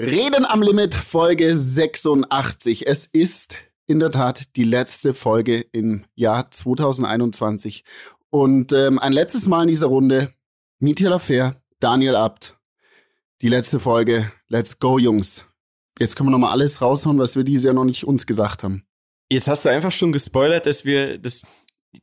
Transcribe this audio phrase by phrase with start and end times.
[0.00, 2.86] Reden am Limit, Folge 86.
[2.86, 7.84] Es ist in der Tat die letzte Folge im Jahr 2021.
[8.30, 10.32] Und ähm, ein letztes Mal in dieser Runde,
[10.78, 12.56] Mietje Lafer, Daniel Abt.
[13.42, 14.32] Die letzte Folge.
[14.48, 15.44] Let's go, Jungs.
[15.98, 18.86] Jetzt können wir nochmal alles raushauen, was wir dieses Jahr noch nicht uns gesagt haben.
[19.30, 21.42] Jetzt hast du einfach schon gespoilert, dass wir das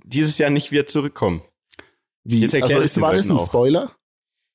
[0.03, 1.41] dieses Jahr nicht wieder zurückkommen.
[2.23, 2.41] Wie?
[2.41, 3.39] Jetzt also ist, war das ein.
[3.39, 3.98] Spoiler?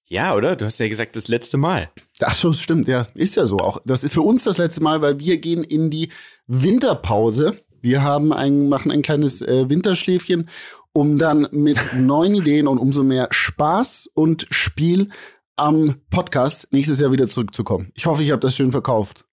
[0.07, 0.55] Ja, oder?
[0.57, 1.91] Du hast ja gesagt, das letzte Mal.
[2.21, 3.59] Ach so, stimmt, ja, ist ja so.
[3.59, 6.11] Auch das ist für uns das letzte Mal, weil wir gehen in die
[6.47, 7.59] Winterpause.
[7.81, 10.49] Wir haben ein, machen ein kleines äh, Winterschläfchen,
[10.93, 15.11] um dann mit neuen Ideen und umso mehr Spaß und Spiel
[15.57, 17.91] am Podcast nächstes Jahr wieder zurückzukommen.
[17.95, 19.25] Ich hoffe, ich habe das schön verkauft.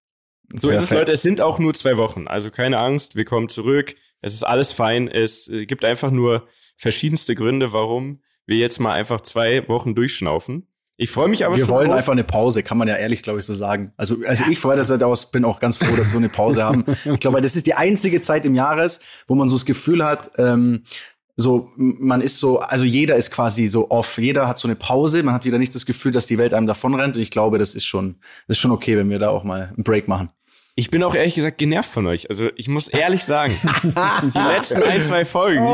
[0.58, 1.00] So ist es, Perfekt.
[1.00, 1.12] Leute.
[1.12, 2.28] Es sind auch nur zwei Wochen.
[2.28, 3.94] Also keine Angst, wir kommen zurück.
[4.20, 5.08] Es ist alles fein.
[5.08, 6.46] Es äh, gibt einfach nur
[6.76, 10.66] verschiedenste Gründe, warum wir jetzt mal einfach zwei Wochen durchschnaufen.
[10.96, 11.98] Ich freue mich aber wir schon wollen drauf.
[11.98, 13.92] einfach eine Pause, kann man ja ehrlich, glaube ich, so sagen.
[13.96, 16.28] Also, also ich von meiner Seite aus bin auch ganz froh, dass wir so eine
[16.28, 16.84] Pause haben.
[17.04, 20.30] Ich glaube, das ist die einzige Zeit im Jahres, wo man so das Gefühl hat,
[20.38, 20.84] ähm,
[21.34, 24.18] so, man ist so, also jeder ist quasi so off.
[24.18, 25.22] Jeder hat so eine Pause.
[25.22, 27.16] Man hat wieder nicht das Gefühl, dass die Welt einem davonrennt.
[27.16, 28.16] Und ich glaube, das ist schon,
[28.46, 30.30] das ist schon okay, wenn wir da auch mal einen Break machen.
[30.74, 32.30] Ich bin auch ehrlich gesagt genervt von euch.
[32.30, 33.54] Also ich muss ehrlich sagen,
[34.34, 35.66] die letzten ein, zwei Folgen,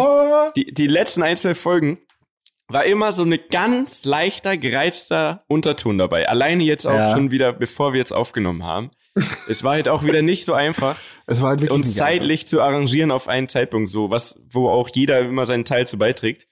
[0.57, 1.99] die, die letzten ein, zwei Folgen
[2.69, 6.29] war immer so eine ganz leichter, gereizter Unterton dabei.
[6.29, 7.13] Alleine jetzt auch Ja.
[7.13, 8.91] schon wieder, bevor wir jetzt aufgenommen haben.
[9.49, 10.97] Es war halt auch wieder nicht so einfach,
[11.27, 14.91] Es war halt wirklich uns zeitlich zu arrangieren auf einen Zeitpunkt, so was, wo auch
[14.95, 16.47] jeder immer seinen Teil zu beiträgt.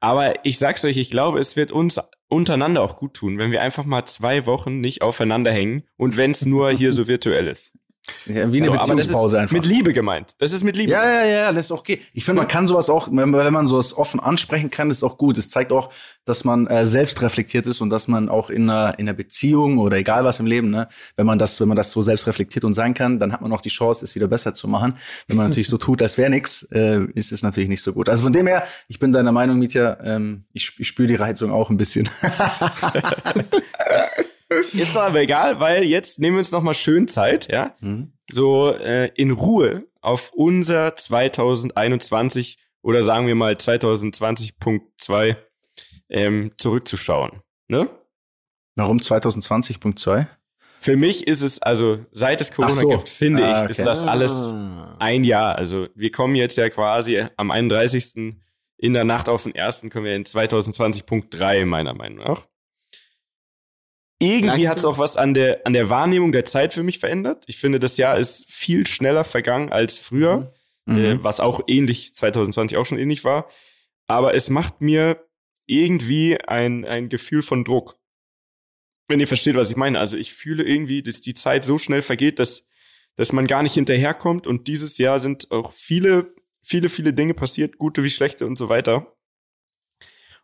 [0.00, 3.60] Aber ich sag's euch, ich glaube, es wird uns untereinander auch gut tun, wenn wir
[3.62, 7.76] einfach mal zwei Wochen nicht aufeinander hängen und wenn es nur hier so virtuell ist.
[8.26, 9.52] Ja, wie eine So, aber das Beziehungspause einfach.
[9.52, 10.32] mit Liebe gemeint.
[10.38, 10.92] Das ist mit Liebe.
[10.92, 12.00] Ja, ja, ja, das ist auch okay.
[12.12, 15.38] Ich finde, man kann sowas auch, wenn man sowas offen ansprechen kann, ist auch gut.
[15.38, 15.90] Es zeigt auch,
[16.24, 19.78] dass man äh, selbst reflektiert ist und dass man auch in einer, in einer Beziehung
[19.78, 22.64] oder egal was im Leben, ne, wenn man das, wenn man das so selbst reflektiert
[22.64, 24.94] und sein kann, dann hat man auch die Chance, es wieder besser zu machen.
[25.26, 28.08] Wenn man natürlich so tut, als wäre nix, äh, ist es natürlich nicht so gut.
[28.08, 31.50] Also von dem her, ich bin deiner Meinung, Mietja, ähm, ich, ich spüre die Reizung
[31.50, 32.08] auch ein bisschen.
[34.72, 38.12] Ist doch aber egal, weil jetzt nehmen wir uns noch mal schön Zeit, ja, Mhm.
[38.30, 45.36] so äh, in Ruhe auf unser 2021 oder sagen wir mal 2020.2
[46.10, 47.42] ähm, zurückzuschauen.
[47.68, 47.88] Ne?
[48.76, 50.26] Warum 2020.2?
[50.80, 52.88] Für mich ist es, also seit es Corona so.
[52.90, 53.70] gibt, finde Ah, ich, okay.
[53.70, 54.52] ist das alles
[55.00, 55.56] ein Jahr.
[55.56, 58.36] Also wir kommen jetzt ja quasi am 31.
[58.76, 62.46] in der Nacht auf den ersten kommen wir in 2020.3 meiner Meinung nach.
[64.20, 67.44] Irgendwie hat es auch was an der, an der Wahrnehmung der Zeit für mich verändert.
[67.46, 70.52] Ich finde, das Jahr ist viel schneller vergangen als früher,
[70.86, 70.98] Mhm.
[71.04, 73.48] äh, was auch ähnlich 2020 auch schon ähnlich war.
[74.06, 75.22] Aber es macht mir
[75.66, 77.96] irgendwie ein, ein Gefühl von Druck.
[79.06, 79.98] Wenn ihr versteht, was ich meine.
[80.00, 82.66] Also ich fühle irgendwie, dass die Zeit so schnell vergeht, dass,
[83.16, 84.46] dass man gar nicht hinterherkommt.
[84.46, 88.68] Und dieses Jahr sind auch viele, viele, viele Dinge passiert, gute wie schlechte und so
[88.70, 89.14] weiter.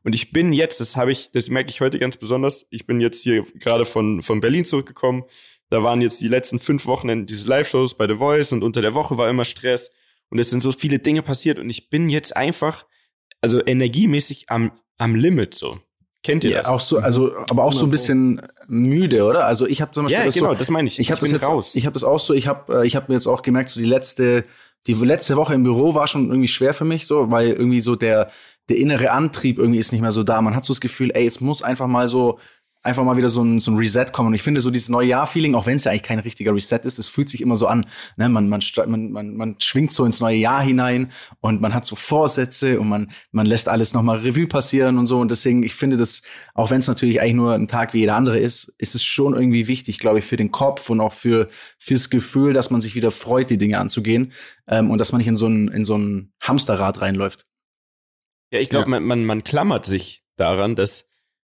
[0.04, 3.00] Und ich bin jetzt, das habe ich, das merke ich heute ganz besonders, ich bin
[3.00, 5.24] jetzt hier gerade von, von Berlin zurückgekommen.
[5.70, 8.94] Da waren jetzt die letzten fünf Wochen diese Live-Shows bei The Voice und unter der
[8.94, 9.92] Woche war immer Stress.
[10.28, 12.86] Und es sind so viele Dinge passiert und ich bin jetzt einfach,
[13.40, 15.78] also energiemäßig am, am Limit so.
[16.22, 16.68] Kennt ihr Ja, das?
[16.68, 19.46] auch so, also, aber auch so ein bisschen müde, oder?
[19.46, 20.98] Also ich habe zum Beispiel ja, das genau, so, das meine ich.
[20.98, 21.74] ich habe das bin jetzt raus.
[21.74, 22.32] Ich habe das auch so.
[22.32, 24.44] Ich habe, äh, ich habe mir jetzt auch gemerkt, so die letzte,
[24.86, 27.94] die letzte Woche im Büro war schon irgendwie schwer für mich, so, weil irgendwie so
[27.94, 28.30] der
[28.68, 30.40] der innere Antrieb irgendwie ist nicht mehr so da.
[30.40, 32.38] Man hat so das Gefühl, ey, es muss einfach mal so
[32.84, 34.28] einfach mal wieder so ein, so ein Reset kommen.
[34.28, 36.80] Und ich finde so dieses neue Jahr-Feeling, auch wenn es ja eigentlich kein richtiger Reset
[36.84, 37.86] ist, es fühlt sich immer so an.
[38.16, 38.28] Ne?
[38.28, 41.10] Man, man, man, man, man schwingt so ins neue Jahr hinein
[41.40, 45.18] und man hat so Vorsätze und man, man lässt alles nochmal Revue passieren und so.
[45.18, 46.22] Und deswegen, ich finde das,
[46.52, 49.34] auch wenn es natürlich eigentlich nur ein Tag wie jeder andere ist, ist es schon
[49.34, 51.48] irgendwie wichtig, glaube ich, für den Kopf und auch für
[51.78, 54.32] fürs Gefühl, dass man sich wieder freut, die Dinge anzugehen
[54.68, 57.46] ähm, und dass man nicht in so ein, in so ein Hamsterrad reinläuft.
[58.54, 58.90] Ja, ich glaube, Ja.
[58.90, 61.08] man, man, man klammert sich daran, dass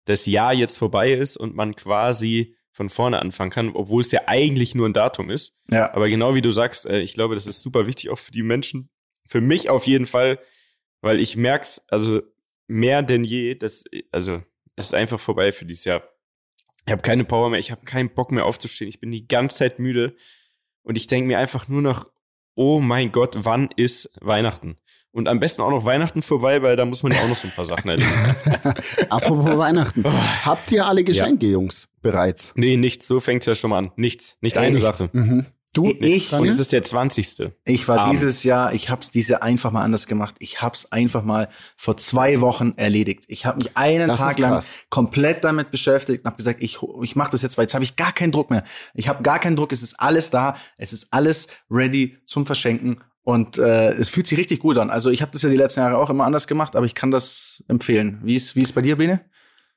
[0.04, 4.22] das Jahr jetzt vorbei ist und man quasi von vorne anfangen kann, obwohl es ja
[4.26, 5.56] eigentlich nur ein Datum ist.
[5.70, 5.92] Ja.
[5.94, 8.42] Aber genau wie du sagst, äh, ich glaube, das ist super wichtig auch für die
[8.42, 8.90] Menschen.
[9.28, 10.38] Für mich auf jeden Fall,
[11.00, 12.20] weil ich merk's, also
[12.66, 14.42] mehr denn je, dass, also
[14.76, 16.02] es ist einfach vorbei für dieses Jahr.
[16.86, 18.88] Ich habe keine Power mehr, ich habe keinen Bock mehr aufzustehen.
[18.88, 20.16] Ich bin die ganze Zeit müde
[20.82, 22.10] und ich denke mir einfach nur noch,
[22.54, 24.76] oh mein Gott, wann ist Weihnachten?
[25.12, 27.48] Und am besten auch noch Weihnachten vorbei, weil da muss man ja auch noch so
[27.48, 28.10] ein paar Sachen erleben.
[29.08, 30.04] Apropos Weihnachten.
[30.44, 32.52] Habt ihr alle Geschenke, Jungs, bereits?
[32.54, 33.92] nee, nichts, so fängt's ja schon mal an.
[33.96, 34.98] Nichts, nicht Ey, eine nichts.
[34.98, 35.10] Sache.
[35.12, 35.46] Mhm.
[35.72, 37.52] Du, ich, Und es ist der 20.
[37.64, 38.14] Ich war Abend.
[38.14, 40.34] dieses Jahr, ich hab's dieses Jahr einfach mal anders gemacht.
[40.40, 43.24] Ich hab's einfach mal vor zwei Wochen erledigt.
[43.28, 47.14] Ich habe mich einen Das Tag lang komplett damit beschäftigt und habe gesagt, ich, ich
[47.14, 48.64] mache das jetzt, weil jetzt habe ich gar keinen Druck mehr.
[48.94, 53.00] Ich habe gar keinen Druck, es ist alles da, es ist alles ready zum Verschenken
[53.22, 54.90] und äh, es fühlt sich richtig gut an.
[54.90, 57.12] Also ich habe das ja die letzten Jahre auch immer anders gemacht, aber ich kann
[57.12, 58.18] das empfehlen.
[58.24, 59.20] Wie ist wie ist bei dir, Bene?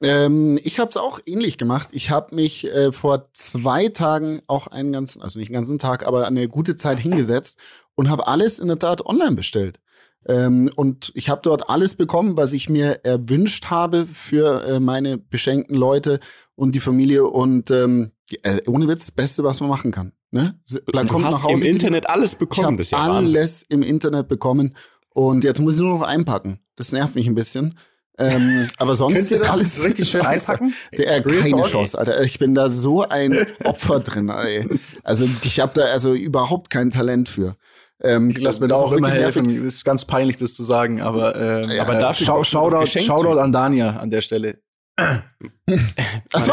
[0.03, 1.89] Ähm, ich habe es auch ähnlich gemacht.
[1.91, 6.05] Ich habe mich äh, vor zwei Tagen auch einen ganzen, also nicht einen ganzen Tag,
[6.05, 7.57] aber eine gute Zeit hingesetzt
[7.95, 9.79] und habe alles in der Tat online bestellt.
[10.25, 15.17] Ähm, und ich habe dort alles bekommen, was ich mir erwünscht habe für äh, meine
[15.17, 16.19] beschenkten Leute
[16.55, 17.25] und die Familie.
[17.25, 18.11] Und ähm,
[18.43, 20.11] äh, ohne Witz, das Beste, was man machen kann.
[20.31, 20.59] Ne?
[20.87, 21.61] Bleib, Du hast im.
[21.61, 22.77] Internet alles Ich bekommen.
[22.77, 23.37] Das ist ja habe Wahnsinn.
[23.37, 24.75] alles im Internet bekommen.
[25.09, 26.59] Und jetzt muss ich nur noch einpacken.
[26.75, 27.77] Das nervt mich ein bisschen.
[28.19, 30.73] Ähm, aber sonst ist alles richtig schön einpacken?
[30.97, 31.67] Der, äh, keine Talk?
[31.71, 32.21] Chance, Alter.
[32.23, 34.67] Ich bin da so ein Opfer drin, ey.
[35.03, 37.55] Also ich habe da also überhaupt kein Talent für.
[38.01, 39.35] Ähm, Ich lass mir das da auch immer nervig.
[39.43, 39.65] helfen.
[39.65, 42.85] Es ist ganz peinlich, das zu sagen, aber, ähm, Ja, aber dafür Schau, Shoutout.
[42.85, 44.59] Shoutout an Dania an der Stelle.
[44.95, 45.23] Man,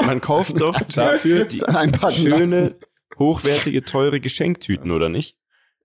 [0.07, 2.75] man kauft doch dafür die schöne, lassen.
[3.19, 5.37] hochwertige, teure Geschenktüten, oder nicht?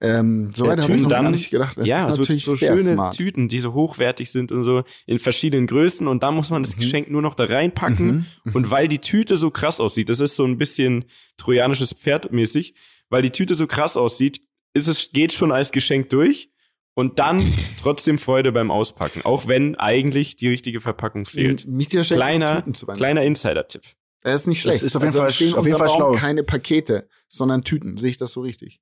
[0.02, 1.78] Ähm, so Ja, weit habe ich noch gar dann- nicht gedacht.
[1.78, 3.16] Das ja, ist so, natürlich so sehr schöne smart.
[3.16, 6.76] Tüten, die so hochwertig sind und so in verschiedenen Größen und dann muss man das
[6.76, 6.82] Mhm.
[6.82, 8.56] Geschenk nur noch da reinpacken Mhm.
[8.56, 11.06] und weil die Tüte so krass aussieht, das ist so ein bisschen
[11.38, 12.76] trojanisches Pferd mäßig,
[13.10, 14.42] weil die Tüte so krass aussieht,
[14.74, 16.50] ist es geht schon als Geschenk durch
[16.94, 17.40] und dann
[17.82, 21.66] trotzdem Freude beim Auspacken, auch wenn eigentlich die richtige Verpackung fehlt.
[21.68, 22.98] Mich schenken Kleiner, Tüten zu Weihnachten.
[23.00, 23.84] kleiner Insider-Tipp.
[24.24, 24.84] Das ist nicht Das schlecht.
[24.84, 26.12] ist auf jeden also Fall- stehen auf jeden Fall schlau.
[26.12, 27.96] keine Pakete, sondern Tüten.
[27.98, 28.82] Sehe ich das so richtig?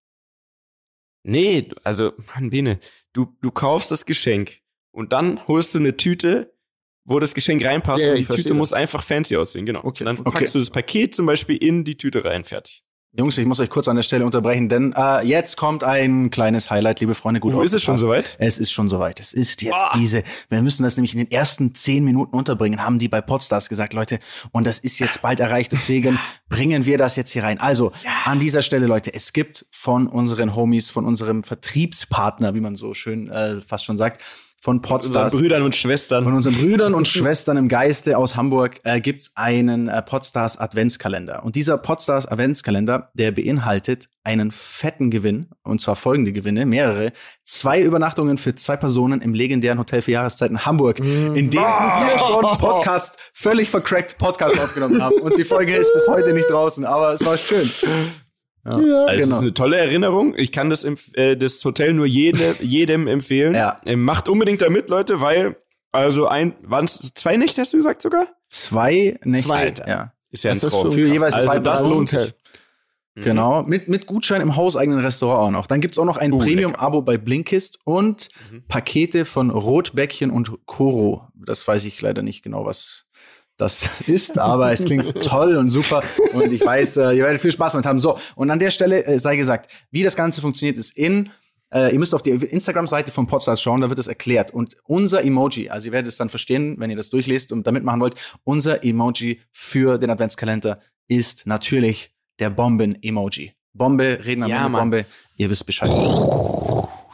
[1.23, 2.79] Nee, also, Mann, Bene,
[3.13, 4.59] du, du kaufst das Geschenk
[4.91, 6.53] und dann holst du eine Tüte,
[7.05, 8.57] wo das Geschenk reinpasst Ja, und die Tüte das.
[8.57, 9.79] muss einfach fancy aussehen, genau.
[9.83, 10.03] Okay.
[10.03, 10.31] Und dann Okay.
[10.31, 12.83] packst du das Paket zum Beispiel in die Tüte rein, fertig.
[13.15, 16.71] Jungs, ich muss euch kurz an der Stelle unterbrechen, denn äh, jetzt kommt ein kleines
[16.71, 17.39] Highlight, liebe Freunde.
[17.39, 18.35] Gut Gut, ist es schon soweit?
[18.39, 19.19] Es ist schon soweit.
[19.19, 19.95] Es ist jetzt Ah.
[19.95, 23.69] diese, wir müssen das nämlich in den ersten zehn Minuten unterbringen, haben die bei Podstars
[23.69, 24.17] gesagt, Leute.
[24.51, 26.17] Und das ist jetzt bald erreicht, deswegen
[26.49, 27.59] bringen wir das jetzt hier rein.
[27.59, 27.91] Also,
[28.25, 32.95] an dieser Stelle, Leute, es gibt von unseren Homies, von unserem Vertriebspartner, wie man so
[32.95, 34.23] schön äh, fast schon sagt,
[34.63, 35.33] von Unseren Podstars.
[35.35, 36.23] Brüdern und Schwestern.
[36.23, 41.43] Von unseren Brüdern und Schwestern im Geiste aus Hamburg äh, gibt's einen äh, Podstars Adventskalender.
[41.43, 47.11] Und dieser Podstars Adventskalender, der beinhaltet einen fetten Gewinn, und zwar folgende Gewinne, mehrere.
[47.43, 52.41] Zwei Übernachtungen für zwei Personen im legendären Hotel für Jahreszeiten Hamburg, in dem wir schon
[52.57, 55.19] Podcast, völlig vercrackt Podcast aufgenommen haben.
[55.19, 57.69] Und die Folge ist bis heute nicht draußen, aber es war schön.
[58.65, 58.71] Ja.
[58.71, 58.81] also
[59.11, 59.35] es genau.
[59.35, 60.35] ist eine tolle Erinnerung.
[60.37, 63.53] Ich kann das, äh, das Hotel nur jede, jedem empfehlen.
[63.55, 63.81] Ja.
[63.85, 65.57] Äh, macht unbedingt da mit, Leute, weil,
[65.91, 68.27] also ein, waren es zwei Nächte, hast du gesagt sogar?
[68.49, 69.49] Zwei Nächte.
[69.49, 69.59] Zwei.
[69.59, 69.87] Alter.
[69.87, 70.13] Ja.
[70.31, 70.91] Ist ja ein Traum.
[70.91, 72.07] Für jeweils Also zwei Personen.
[73.15, 73.21] Mhm.
[73.21, 75.67] Genau, mit, mit Gutschein im hauseigenen Restaurant auch noch.
[75.67, 78.63] Dann gibt's auch noch ein Uh, Premium-Abo bei Blinkist und Mhm.
[78.67, 81.27] Pakete von Rotbäckchen und Koro.
[81.35, 83.05] Das weiß ich leider nicht genau, was
[83.63, 87.51] das ist, aber es klingt toll und super und ich weiß, äh, ihr werdet viel
[87.51, 87.99] Spaß damit haben.
[87.99, 91.29] So, und an der Stelle äh, sei gesagt, wie das Ganze funktioniert, ist in
[91.73, 94.51] äh, ihr müsst auf die Instagram-Seite von Podstars schauen, da wird es erklärt.
[94.53, 97.83] Und unser Emoji, also ihr werdet es dann verstehen, wenn ihr das durchlest und damit
[97.83, 98.13] machen wollt,
[98.43, 103.53] unser Emoji für den Adventskalender ist natürlich der Bomben-Emoji.
[103.73, 104.77] Bombe, reden am Ja, Ende.
[104.77, 105.05] Bombe,
[105.35, 105.89] ihr wisst Bescheid.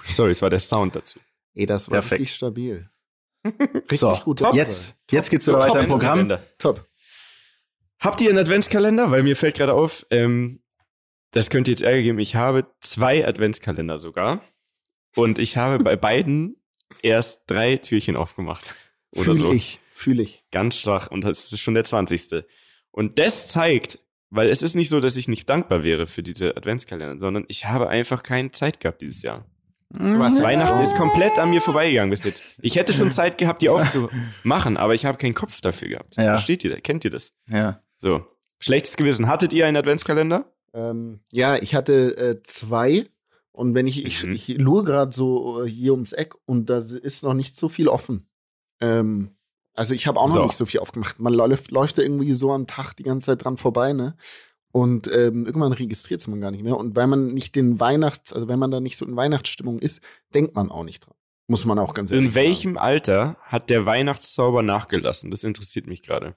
[0.05, 1.19] Sorry, es war der Sound dazu.
[1.53, 2.21] Ey, das war Perfekt.
[2.21, 2.89] richtig stabil.
[3.45, 4.41] Richtig So, gut.
[4.53, 6.37] Jetzt, jetzt geht's wieder weiter im Programm.
[6.57, 6.87] Top.
[7.99, 9.11] Habt ihr einen Adventskalender?
[9.11, 10.61] Weil mir fällt gerade auf, ähm,
[11.31, 12.19] das könnte jetzt Ärger geben.
[12.19, 14.41] Ich habe zwei Adventskalender sogar.
[15.15, 16.57] Und ich habe bei beiden
[17.01, 18.75] erst drei Türchen aufgemacht.
[19.11, 19.51] Oder Fühl so.
[19.51, 19.79] ich.
[19.91, 20.45] Fühl ich.
[20.51, 21.11] Ganz schwach.
[21.11, 22.45] Und das ist schon der 20.
[22.91, 26.55] Und das zeigt, weil es ist nicht so, dass ich nicht dankbar wäre für diese
[26.55, 29.45] Adventskalender, sondern ich habe einfach keine Zeit gehabt dieses Jahr.
[29.91, 32.43] Was, Weihnachten ist komplett an mir vorbeigegangen bis jetzt.
[32.61, 36.15] Ich hätte schon Zeit gehabt, die aufzumachen, aber ich habe keinen Kopf dafür gehabt.
[36.15, 36.25] Ja.
[36.25, 36.79] Versteht ihr?
[36.81, 37.31] Kennt ihr das?
[37.47, 37.81] Ja.
[37.97, 38.23] So.
[38.59, 39.27] Schlechtes Gewissen.
[39.27, 40.45] Hattet ihr einen Adventskalender?
[40.73, 43.07] Ähm, ja, ich hatte äh, zwei
[43.51, 44.33] und wenn ich, ich, Mhm.
[44.33, 47.87] ich lure gerade so äh, hier ums Eck und da ist noch nicht so viel
[47.87, 48.27] offen.
[48.81, 49.31] Ähm,
[49.73, 50.35] also ich habe auch So.
[50.35, 51.19] noch nicht so viel aufgemacht.
[51.19, 54.15] Man läuft, läuft da irgendwie so am Tag die ganze Zeit dran vorbei, ne?
[54.71, 56.77] Und ähm, irgendwann registriert man gar nicht mehr.
[56.77, 60.01] Und weil man nicht den Weihnachts-, also wenn man da nicht so in Weihnachtsstimmung ist,
[60.33, 61.15] denkt man auch nicht dran.
[61.47, 65.31] Muss man auch ganz ehrlich In welchem Alter hat der Weihnachtszauber nachgelassen?
[65.31, 66.35] Das interessiert mich gerade.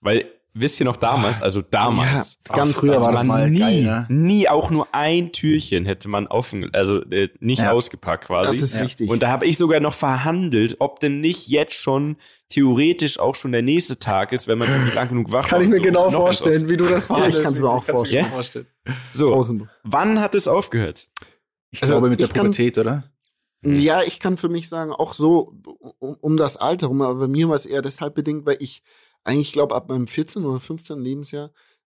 [0.00, 3.82] Weil wisst ihr noch damals, also damals, Ja, ganz früher war das mal nie, geil,
[3.82, 4.06] ne?
[4.08, 7.72] nie auch nur ein Türchen hätte man offen, also äh, nicht Ja.
[7.72, 8.46] ausgepackt quasi.
[8.52, 8.82] Das ist Ja.
[8.84, 9.10] wichtig.
[9.10, 12.16] Und da habe ich sogar noch verhandelt, ob denn nicht jetzt schon
[12.48, 15.68] theoretisch auch schon der nächste Tag ist, wenn man irgendwie lang genug wach Kann ich
[15.68, 15.82] mir so.
[15.82, 17.42] genau vorstellen, wie du das Ja, ich verhandelst.
[17.42, 18.66] kann's mir auch dir vorstellen.
[19.12, 19.68] So, Rosenburg.
[19.82, 21.08] wann hat es aufgehört?
[21.72, 23.04] Ich Also, glaube mit der kann- Pubertät, oder?
[23.66, 25.54] Ja, ich kann für mich sagen, auch so
[25.98, 28.82] um, um das Alter rum, aber bei mir war es eher deshalb bedingt, weil ich
[29.24, 30.44] eigentlich glaube, ab meinem 14.
[30.44, 31.00] oder 15.
[31.00, 31.50] Lebensjahr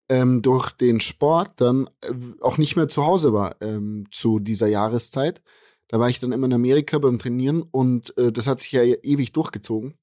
[0.10, 4.68] ähm, durch den Sport dann äh, auch nicht mehr zu Hause war ähm, zu dieser
[4.68, 5.42] Jahreszeit.
[5.88, 8.84] Da war ich dann immer in Amerika beim Trainieren und äh, das hat sich ja
[8.84, 9.96] ewig durchgezogen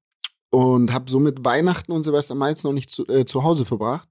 [0.51, 4.09] und habe somit Weihnachten und Silvester meist noch nicht zu, äh, zu Hause verbracht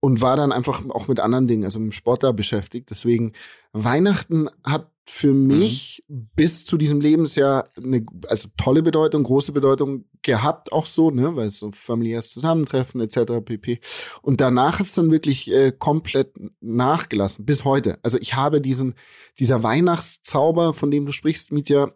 [0.00, 2.90] und war dann einfach auch mit anderen Dingen, also mit dem Sport da beschäftigt.
[2.90, 3.32] Deswegen
[3.72, 10.72] Weihnachten hat für mich bis zu diesem Lebensjahr eine also tolle Bedeutung, große Bedeutung gehabt,
[10.72, 13.44] auch so, ne, weil es so familiäres Zusammentreffen etc.
[13.44, 13.80] pp.
[14.22, 17.98] Und danach hat es dann wirklich äh, komplett nachgelassen bis heute.
[18.02, 18.94] Also ich habe diesen
[19.38, 21.90] dieser Weihnachtszauber, von dem du sprichst, Mietja,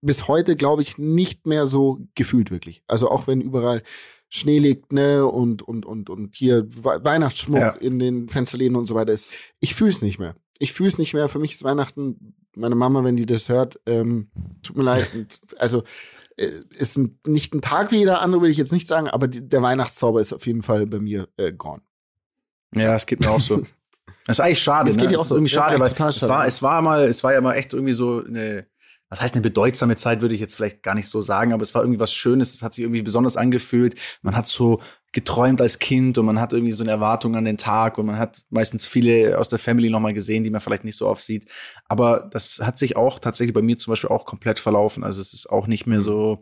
[0.00, 2.82] bis heute glaube ich nicht mehr so gefühlt wirklich.
[2.86, 3.82] Also auch wenn überall
[4.28, 7.70] Schnee liegt, ne, und, und, und, und hier We Weihnachtsschmuck Ja.
[7.70, 9.28] in den Fensterläden und so weiter ist.
[9.60, 10.36] Ich fühle es nicht mehr.
[10.58, 11.28] Ich fühle es nicht mehr.
[11.28, 14.30] Für mich ist Weihnachten, meine Mama, wenn die das hört, ähm,
[14.62, 15.08] tut mir leid.
[15.58, 15.84] Also,
[16.36, 19.28] äh, ist ein, nicht ein Tag wie jeder andere, will ich jetzt nicht sagen, aber
[19.28, 21.82] die, der Weihnachtszauber ist auf jeden Fall bei mir äh, gone.
[22.74, 23.62] Ja, es geht mir auch so.
[24.26, 24.88] Das ist eigentlich schade.
[24.88, 25.20] Das geht ne?
[25.20, 25.36] auch so.
[25.36, 26.32] irgendwie schade, weil total es schade.
[26.32, 28.66] war, es war mal, es war ja mal echt irgendwie so eine,
[29.08, 31.74] was heißt eine bedeutsame Zeit, würde ich jetzt vielleicht gar nicht so sagen, aber es
[31.74, 32.54] war irgendwie was Schönes.
[32.54, 33.94] Es hat sich irgendwie besonders angefühlt.
[34.22, 34.80] Man hat so
[35.12, 38.18] geträumt als Kind und man hat irgendwie so eine Erwartung an den Tag und man
[38.18, 41.48] hat meistens viele aus der Family nochmal gesehen, die man vielleicht nicht so oft sieht.
[41.86, 45.04] Aber das hat sich auch tatsächlich bei mir zum Beispiel auch komplett verlaufen.
[45.04, 46.40] Also es ist auch nicht mehr so,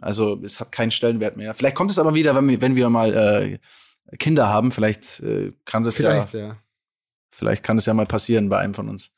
[0.00, 1.54] also es hat keinen Stellenwert mehr.
[1.54, 4.70] Vielleicht kommt es aber wieder, wenn wir, wenn wir mal äh, Kinder haben.
[4.70, 6.56] Vielleicht äh, kann das ja Vielleicht, ja.
[7.30, 9.10] Vielleicht kann es ja mal passieren bei einem von uns.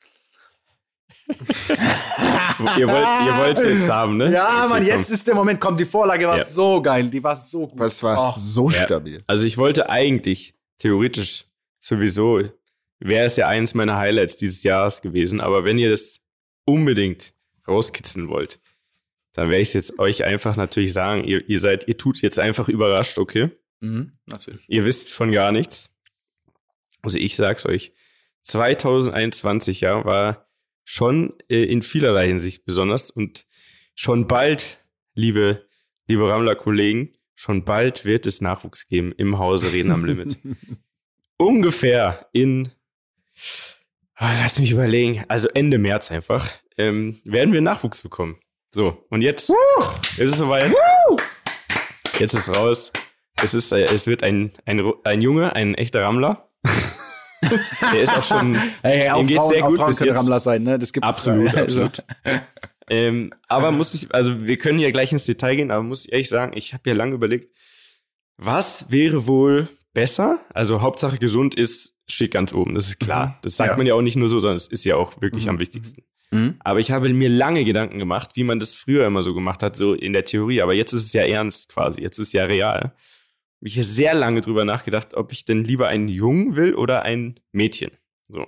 [1.29, 4.33] Ihr wollt ihr wollt's jetzt haben, ne?
[4.33, 4.87] Ja, Okay, Mann, komm.
[4.89, 6.45] jetzt ist der Moment, kommt die Vorlage war Ja.
[6.45, 7.79] so geil, die war so gut.
[7.79, 8.39] Was war Oh.
[8.39, 8.85] so Ja.
[8.85, 9.23] stabil.
[9.27, 11.45] Also ich wollte eigentlich, theoretisch
[11.79, 12.43] sowieso,
[13.01, 16.21] wäre es ja eins meiner Highlights dieses Jahres gewesen, aber wenn ihr das
[16.65, 17.33] unbedingt
[17.67, 18.61] rauskitzeln wollt,
[19.35, 22.39] dann werde ich es jetzt euch einfach natürlich sagen, ihr, ihr seid, ihr tut jetzt
[22.39, 23.51] einfach überrascht, okay?
[23.81, 24.65] Mhm, natürlich.
[24.69, 25.91] Ihr wisst von gar nichts.
[27.03, 27.93] Also ich sag's euch,
[28.43, 30.48] 2021 ja war
[30.91, 33.47] schon äh, in vielerlei Hinsicht besonders und
[33.95, 34.79] schon bald,
[35.15, 35.67] liebe,
[36.07, 40.39] liebe Rammler-Kollegen, schon bald wird es Nachwuchs geben im Hause Reden am Limit.
[41.37, 42.71] Ungefähr in,
[44.15, 48.39] ah, lass mich überlegen, also Ende März einfach, ähm, werden wir Nachwuchs bekommen.
[48.71, 49.51] So, und jetzt
[50.17, 50.73] ist es soweit.
[52.19, 52.93] Jetzt ist raus.
[53.43, 56.48] Es ist, äh, es wird ein, ein, ein Junge, ein echter Rammler.
[57.93, 60.11] Der ist auch schon, Hey, hey, auch Ihm geht's Frauen, sehr gut Frauen bis können
[60.11, 60.19] jetzt.
[60.19, 60.79] Rammler sein, ne?
[60.79, 62.03] Das gibt Absolut, also, absolut.
[62.91, 66.13] ähm, aber muss ich, also wir können ja gleich ins Detail gehen, aber muss ich
[66.13, 67.55] ehrlich sagen, ich habe ja lange überlegt,
[68.37, 70.39] was wäre wohl besser?
[70.55, 73.27] Also Hauptsache gesund ist, steht ganz oben, das ist klar.
[73.29, 73.35] Mhm.
[73.43, 73.77] Das sagt Ja.
[73.77, 75.51] man ja auch nicht nur so, sondern es ist ja auch wirklich Mhm.
[75.51, 76.03] am wichtigsten.
[76.31, 76.57] Mhm.
[76.61, 79.77] Aber ich habe mir lange Gedanken gemacht, wie man das früher immer so gemacht hat,
[79.77, 80.61] so in der Theorie.
[80.63, 82.03] Aber jetzt ist es ja ernst quasi.
[82.03, 82.93] Jetzt ist es ja real.
[83.61, 87.41] Ich habe sehr lange drüber nachgedacht, ob ich denn lieber einen Jungen will oder ein
[87.53, 87.91] Mädchen.
[88.29, 88.47] So.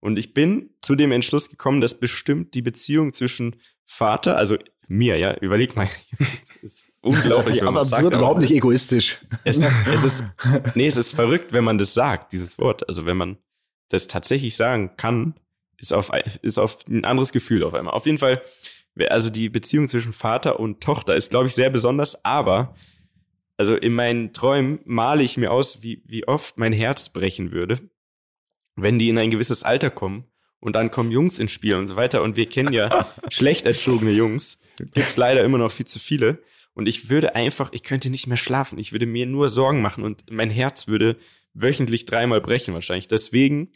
[0.00, 5.16] Und ich bin zu dem Entschluss gekommen, dass bestimmt die Beziehung zwischen Vater, also mir,
[5.16, 5.88] ja, überleg mal.
[7.00, 8.06] Unglaublich, wenn Aber sagt.
[8.06, 9.20] aber Überhaupt nicht egoistisch.
[9.44, 10.24] es, es ist,
[10.74, 12.86] nee, es ist verrückt, wenn man das sagt, dieses Wort.
[12.88, 13.38] Also wenn man
[13.88, 15.34] das tatsächlich sagen kann,
[15.78, 16.10] ist auf,
[16.42, 17.94] ist auf ein anderes Gefühl auf einmal.
[17.94, 18.42] Auf jeden Fall,
[19.08, 22.74] also die Beziehung zwischen Vater und Tochter ist, glaube ich, sehr besonders, aber
[23.56, 27.78] also in meinen Träumen male ich mir aus, wie, wie oft mein Herz brechen würde,
[28.76, 30.24] wenn die in ein gewisses Alter kommen
[30.60, 32.22] und dann kommen Jungs ins Spiel und so weiter.
[32.22, 34.58] Und wir kennen ja schlecht erzogene Jungs.
[34.78, 36.42] Gibt's leider immer noch viel zu viele.
[36.72, 38.78] Und ich würde einfach, ich könnte nicht mehr schlafen.
[38.78, 41.16] Ich würde mir nur Sorgen machen und mein Herz würde
[41.52, 43.06] wöchentlich dreimal brechen wahrscheinlich.
[43.06, 43.72] Deswegen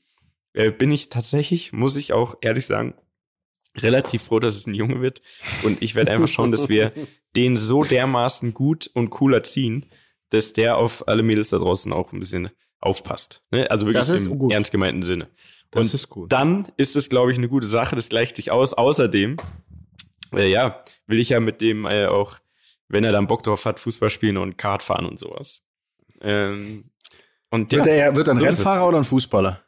[0.55, 2.95] äh, bin ich tatsächlich, muss ich auch ehrlich sagen,
[3.77, 5.23] relativ froh, dass es ein Junge wird.
[5.63, 6.93] Und ich werde einfach schauen, dass wir
[7.39, 9.87] den so dermaßen gut und cool erziehen,
[10.31, 13.43] dass der auf alle Mädels da draußen auch ein bisschen aufpasst.
[13.53, 13.71] Ne?
[13.71, 14.53] Also wirklich Das im gut.
[14.53, 15.29] ernst gemeinten Sinne.
[15.71, 16.33] Das und ist gut.
[16.33, 17.95] dann ist es, glaube ich, eine gute Sache.
[17.97, 18.73] Das gleicht sich aus.
[18.75, 19.37] Außerdem,
[20.35, 22.39] äh, ja, will ich ja mit dem äh, auch,
[22.89, 25.63] wenn er dann Bock drauf hat, Fußball spielen und Kart fahren und sowas.
[26.21, 26.91] Ähm,
[27.51, 28.45] und ja, Wird er wird ein so.
[28.47, 29.63] Rennfahrer oder ein Fußballer?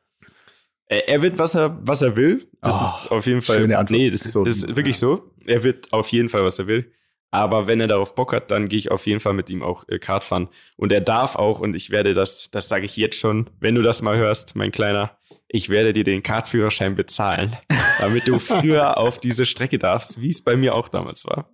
[0.87, 2.49] er, wird, was er, was er will.
[2.61, 3.67] Das Oh, ist auf jeden Fall.
[3.91, 5.01] Nee, das So ist wirklich ja.
[5.01, 5.31] so.
[5.47, 6.93] Er wird auf jeden Fall, was er will.
[7.31, 9.85] Aber wenn er darauf Bock hat, dann gehe ich auf jeden Fall mit ihm auch
[9.89, 10.49] äh, Kart fahren.
[10.77, 13.83] Und er darf auch, und ich werde das, das sage ich jetzt schon, wenn du
[13.83, 17.57] das mal hörst, mein Kleiner, ich werde dir den Kartführerschein bezahlen,
[18.01, 21.51] damit du früher auf diese Strecke darfst, wie es bei mir auch damals war.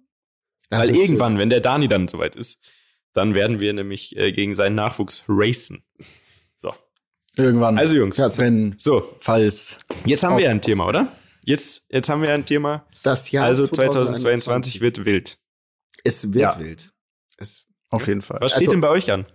[0.71, 1.41] Das Weil irgendwann, schön.
[1.41, 2.59] wenn der Dani dann soweit ist,
[3.13, 5.85] dann werden wir nämlich äh, gegen seinen Nachwuchs racen.
[6.55, 6.75] So.
[7.37, 7.79] Irgendwann.
[7.79, 9.79] Also Jungs, ja, wenn, so, falls.
[10.05, 11.13] jetzt haben wir ja ein Thema, oder?
[11.45, 12.87] Jetzt, jetzt haben wir ja ein Thema.
[13.03, 15.39] Das Jahr also 2022 wird wild.
[16.07, 16.59] Es wird Ja.
[16.59, 16.91] wild.
[17.39, 18.39] Es, Auf jeden Fall.
[18.41, 19.27] Was steht Also- denn bei euch an?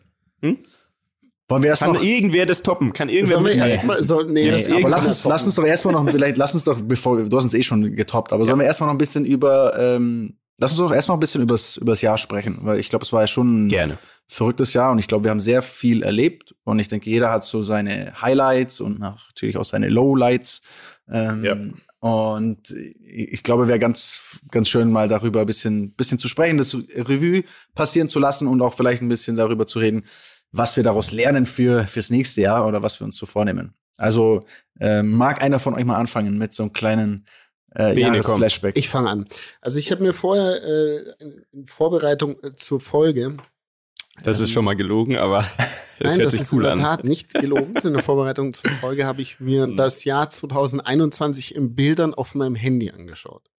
[0.42, 2.01] Wollen wir erst Kann noch.
[2.04, 2.94] irgendwer das toppen?
[2.94, 5.25] Kann irgendwer sollen wir mit- erstmal, soll, nee, Nee, das aber Aber lass das uns,
[5.25, 7.94] lass uns doch erstmal noch, vielleicht, lass uns doch, bevor, du hast uns eh schon
[7.96, 11.20] getoppt, aber sollen wir erstmal noch ein bisschen über, ähm, lass uns doch erstmal ein
[11.20, 13.98] bisschen übers, übers Jahr sprechen, weil ich glaube, es war ja schon ein Gerne.
[14.28, 17.44] verrücktes Jahr und ich glaube, wir haben sehr viel erlebt und ich denke, jeder hat
[17.44, 20.62] so seine Highlights und natürlich auch seine Lowlights.
[21.12, 21.58] Ähm, Ja.
[22.01, 22.74] Und
[23.05, 27.43] ich glaube, wäre ganz, ganz schön, mal darüber ein bisschen, bisschen zu sprechen, das Revue
[27.75, 30.05] passieren zu lassen und auch vielleicht ein bisschen darüber zu reden,
[30.51, 33.75] was wir daraus lernen für, fürs nächste Jahr oder was wir uns so vornehmen.
[33.98, 34.41] Also,
[34.79, 37.27] ähm, mag einer von euch mal anfangen mit so einem kleinen
[37.75, 38.75] äh, Jahresflashback?
[38.77, 39.27] Ich fange an.
[39.62, 43.38] Also ich habe mir vorher äh, in, in Vorbereitung äh, zur Folge
[44.24, 45.39] Das ist schon mal gelogen, aber
[46.00, 46.80] das Nein, hört das sich ist cool in der an.
[46.80, 47.75] Tat nicht gelogen.
[47.84, 49.77] In der Vorbereitung zur Folge habe ich mir Mhm.
[49.77, 53.50] das Jahr 2021 in Bildern auf meinem Handy angeschaut.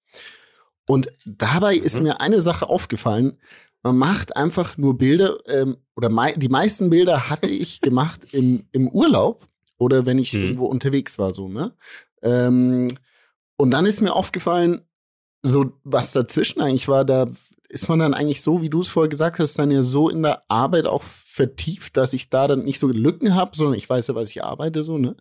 [0.86, 2.02] Und dabei ist Mhm.
[2.04, 3.38] mir eine Sache aufgefallen.
[3.82, 8.64] Man macht einfach nur Bilder, ähm, oder mei die meisten Bilder hatte ich gemacht im,
[8.72, 10.42] im Urlaub oder wenn ich Mhm.
[10.42, 11.72] irgendwo unterwegs war, so, ne?
[12.22, 12.88] Ähm,
[13.56, 14.82] und dann ist mir aufgefallen,
[15.42, 17.26] so was dazwischen eigentlich war, da
[17.72, 20.22] ist man dann eigentlich so, wie du es vorher gesagt hast, dann ja so in
[20.22, 24.08] der Arbeit auch vertieft, dass ich da dann nicht so Lücken habe, sondern ich weiß
[24.08, 25.16] ja, was ich arbeite, so, ne?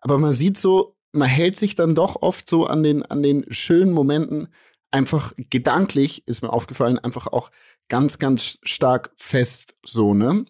[0.00, 3.44] Aber man sieht so, man hält sich dann doch oft so an den, an den
[3.52, 4.48] schönen Momenten
[4.92, 7.50] einfach gedanklich, ist mir aufgefallen, einfach auch
[7.88, 10.44] ganz, ganz stark fest, so, ne?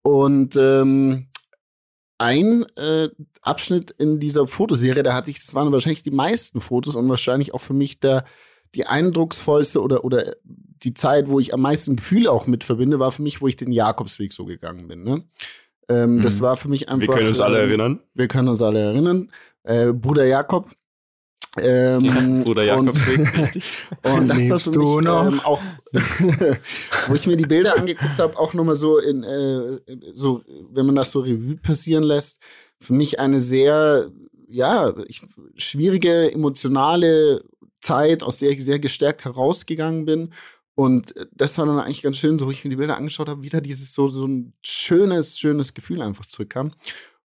[0.00, 1.28] Und ähm,
[2.16, 3.10] ein äh,
[3.42, 7.52] Abschnitt in dieser Fotoserie, da hatte ich, das waren wahrscheinlich die meisten Fotos und wahrscheinlich
[7.52, 8.24] auch für mich der
[8.74, 13.12] die eindrucksvollste oder oder die Zeit, wo ich am meisten Gefühle auch mit verbinde, war
[13.12, 15.04] für mich, wo ich den Jakobsweg so gegangen bin.
[15.04, 15.24] Ne?
[15.88, 16.42] Ähm, Das Mhm.
[16.42, 17.08] war für mich einfach.
[17.08, 18.00] Wir können uns alle ähm, erinnern.
[18.14, 19.30] Wir können uns alle erinnern.
[19.64, 20.70] Äh, Bruder Jakob.
[21.60, 22.02] Ähm,
[22.44, 23.64] Bruder und- Jakobsweg, richtig.
[24.02, 25.26] und das war für du mich noch?
[25.26, 25.60] ähm, auch,
[27.08, 29.78] wo ich mir die Bilder angeguckt habe, auch nochmal so in, äh,
[30.14, 32.40] so, wenn man das so Revue passieren lässt,
[32.80, 34.10] für mich eine sehr,
[34.48, 35.20] ja, ich,
[35.56, 37.44] schwierige, emotionale
[37.82, 40.32] Zeit, aus der ich sehr gestärkt herausgegangen bin.
[40.74, 43.42] Und das war dann eigentlich ganz schön, so wo ich mir die Bilder angeschaut habe,
[43.42, 46.70] wieder dieses so, so ein schönes, schönes Gefühl einfach zurückkam.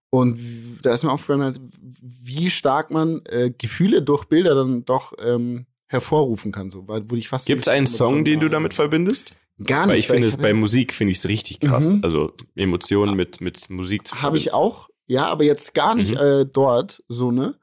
[0.10, 0.40] Und
[0.82, 1.62] da ist mir aufgefallen, halt,
[2.02, 6.72] wie stark man äh, Gefühle durch Bilder dann doch ähm, hervorrufen kann.
[6.72, 9.34] So, weil, wo ich fast Gibt es einen Song, den du damit verbindest?
[9.66, 9.90] Gar nicht.
[9.94, 11.94] Weil ich finde es bei Musik finde ich es richtig krass.
[11.94, 12.02] Mhm.
[12.04, 14.66] Also Emotionen mit mit Musik zu Habe ich verbinden.
[14.74, 16.18] auch, ja, aber jetzt gar nicht Mhm.
[16.18, 17.56] äh, dort, so, ne?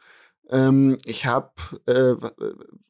[0.54, 1.50] Ähm, ich habe,
[1.86, 2.32] äh, wa-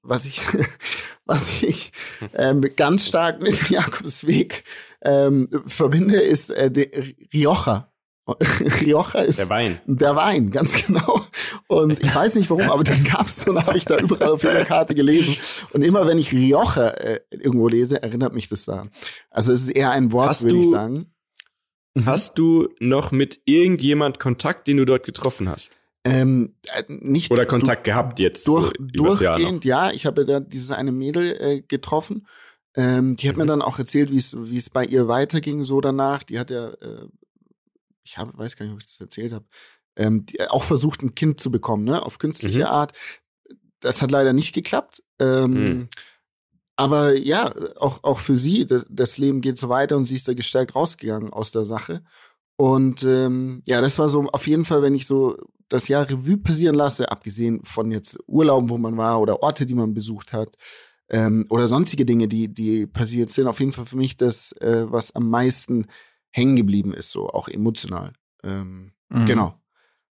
[0.03, 0.43] was ich,
[1.25, 1.93] was ich
[2.35, 4.65] ähm, ganz stark mit Jakobsweg
[5.03, 6.89] ähm, verbinde, ist äh, der
[7.33, 7.91] Rioja.
[8.81, 9.81] Rioja ist Der Wein.
[9.87, 11.27] Der Wein, ganz genau.
[11.69, 14.43] Und ich weiß nicht warum, aber den gab's so, und habe ich da überall auf
[14.43, 15.37] jeder Karte gelesen.
[15.73, 18.91] Und immer wenn ich Rioja äh, irgendwo lese, erinnert mich das daran.
[19.31, 21.13] Also es ist eher ein Wort, würde ich sagen.
[21.95, 22.07] Mhm.
[22.07, 25.71] Hast du noch mit irgendjemand Kontakt, den du dort getroffen hast?
[26.05, 29.91] Ähm, äh, nicht Oder Kontakt gehabt jetzt durch, durchgehend, ja.
[29.91, 32.27] Ich habe da dieses eine Mädel äh, getroffen.
[32.77, 33.49] Ähm, die hat mir Mhm.
[33.49, 36.23] dann auch erzählt, wie es wie es bei ihr weiterging so danach.
[36.25, 37.09] Die hat ja, äh,
[38.03, 39.47] ich habe, weiß gar nicht, ob ich das erzählt habe,
[39.97, 42.67] ähm, die, auch versucht, ein Kind zu bekommen, ne, auf künstliche Mhm.
[42.67, 42.93] Art.
[43.81, 45.03] Das hat leider nicht geklappt.
[45.19, 45.89] Ähm, Mhm.
[46.77, 50.27] Aber ja, auch, auch für sie, das, das Leben geht so weiter und sie ist
[50.27, 52.03] da gestärkt rausgegangen aus der Sache.
[52.57, 55.37] Und ähm, ja, das war so auf jeden Fall, wenn ich so
[55.69, 59.75] das Jahr Revue passieren lasse, abgesehen von jetzt Urlauben, wo man war oder Orte, die
[59.75, 60.57] man besucht hat,
[61.09, 64.87] ähm, oder sonstige Dinge, die, die passiert sind, auf jeden Fall für mich das, äh,
[64.89, 65.87] was am meisten
[66.31, 68.13] hängen geblieben ist, so auch emotional.
[68.43, 69.27] Ähm, Mhm.
[69.27, 69.61] Genau.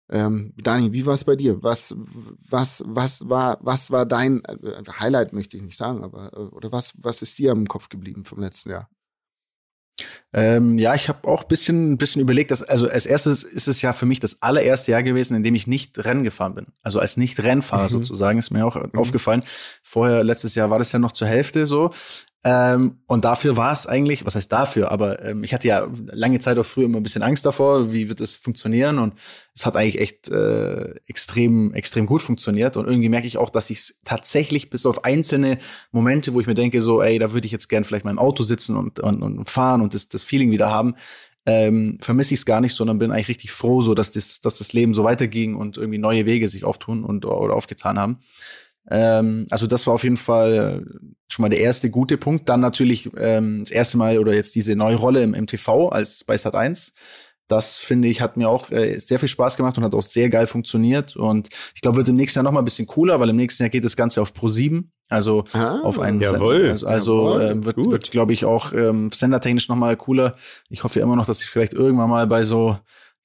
[0.10, 1.62] Ähm, Dani, wie war es bei dir?
[1.64, 6.56] Was, was, was war, was war dein äh, Highlight, möchte ich nicht sagen, aber äh,
[6.56, 8.90] oder was, was ist dir im Kopf geblieben vom letzten Jahr?
[10.34, 13.68] Ähm, ja, ich habe auch ein bisschen, ein bisschen überlegt, dass, also als erstes ist
[13.68, 16.68] es ja für mich das allererste Jahr gewesen, in dem ich nicht Rennen gefahren bin.
[16.84, 17.90] Also als Nicht-Rennfahrer Mhm.
[17.90, 19.44] sozusagen, ist mir auch aufgefallen.
[19.84, 21.92] Vorher, letztes Jahr war das ja noch zur Hälfte so.
[22.50, 26.40] Ähm, und dafür war es eigentlich, was heißt dafür, aber ähm, ich hatte ja lange
[26.40, 29.16] Zeit auch früher immer ein bisschen Angst davor, wie wird es funktionieren und
[29.54, 33.70] es hat eigentlich echt äh, extrem, extrem gut funktioniert und irgendwie merke ich auch, dass
[33.70, 35.58] ich es tatsächlich bis auf einzelne
[35.92, 38.20] Momente, wo ich mir denke, so, ey, da würde ich jetzt gern vielleicht mal im
[38.20, 40.96] Auto sitzen und, und, und fahren und das, das Feeling wieder haben,
[41.46, 44.58] ähm, vermisse ich es gar nicht, sondern bin eigentlich richtig froh, so dass das, dass
[44.58, 48.20] das Leben so weiterging und irgendwie neue Wege sich auftun und oder aufgetan haben.
[48.90, 50.86] Ähm, also das war auf jeden Fall
[51.28, 52.50] schon mal der erste gute Punkt.
[52.50, 56.24] Dann natürlich ähm, das erste Mal oder jetzt diese neue Rolle im, im TV als
[56.24, 56.94] bei Sat 1.
[57.48, 60.30] Das finde ich hat mir auch äh, sehr viel Spaß gemacht und hat auch sehr
[60.30, 61.16] geil funktioniert.
[61.16, 63.64] Und ich glaube, wird im nächsten Jahr noch mal ein bisschen cooler, weil im nächsten
[63.64, 66.92] Jahr geht das Ganze auf Pro 7, also ah, auf einen jawohl, Sender.
[66.92, 70.36] Also, also äh, wird, wird glaube ich, auch ähm, sendertechnisch noch mal cooler.
[70.70, 72.78] Ich hoffe ja immer noch, dass ich vielleicht irgendwann mal bei so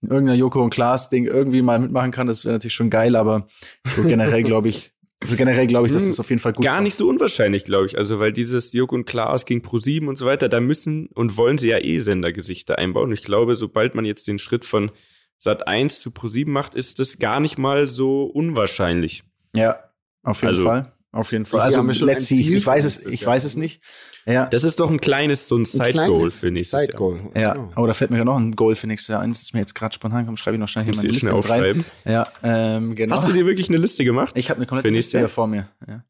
[0.03, 2.29] irgendeiner Joko und Klaas Ding irgendwie mal mitmachen kann.
[2.29, 3.47] Das wäre natürlich schon geil, aber
[3.85, 6.65] so generell glaube ich, also generell glaube ich, dass es hm, auf jeden Fall gut
[6.65, 7.97] Gar nicht so unwahrscheinlich, glaube ich.
[7.97, 11.59] Also, weil dieses Joko und Klaas gegen Pro7 und so weiter, da müssen und wollen
[11.59, 13.09] sie ja eh Sendergesichter einbauen.
[13.09, 14.91] Und ich glaube, sobald man jetzt den Schritt von
[15.39, 19.25] Sat 1 zu Pro7 macht, ist das gar nicht mal so unwahrscheinlich.
[19.57, 19.77] Ja,
[20.23, 20.93] auf jeden also, Fall.
[21.13, 21.61] Auf jeden Fall.
[21.61, 22.41] Also let's see.
[22.57, 23.83] Ich, weiß es, ich weiß es nicht.
[24.25, 24.47] Ja.
[24.47, 27.19] Das ist doch ein kleines so ein Side-Goal für nächstes Side -Goal.
[27.35, 27.43] Jahr.
[27.43, 27.53] Ja.
[27.53, 27.71] Genau.
[27.77, 29.31] Oh, da fällt mir noch ein Goal für nächstes Jahr ein.
[29.31, 30.25] Das ist mir jetzt gerade spontan.
[30.25, 31.85] Komm, schreibe ich noch schnell hier meine Liste schnell aufschreiben.
[32.05, 32.13] rein.
[32.13, 33.17] Ja, ähm, genau.
[33.17, 34.39] Hast du dir wirklich eine Liste gemacht?
[34.39, 35.69] Ich habe eine komplette Liste hier vor mir.
[35.87, 36.03] Ja.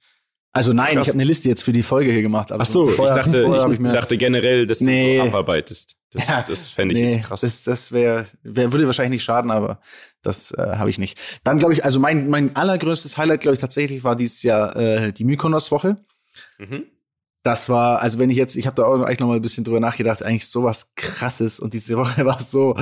[0.55, 2.53] Also nein, ich habe eine Liste jetzt für die Folge hier gemacht.
[2.53, 5.17] Aber Ach so, ich, dachte, ich, ich dachte generell, dass nee.
[5.17, 5.97] du abarbeitest.
[6.12, 7.41] Das, ja, das fände ich nee, jetzt krass.
[7.41, 9.81] Das, das wäre, wär, würde wahrscheinlich nicht schaden, aber
[10.21, 11.19] das äh, habe ich nicht.
[11.43, 15.12] Dann glaube ich, also mein, mein allergrößtes Highlight, glaube ich, tatsächlich war dieses Jahr äh,
[15.12, 15.97] die Mykonos-Woche.
[16.59, 16.85] Mhm.
[17.43, 19.65] Das war, also wenn ich jetzt, ich habe da auch eigentlich noch mal ein bisschen
[19.65, 22.77] drüber nachgedacht, eigentlich sowas krasses und diese Woche war so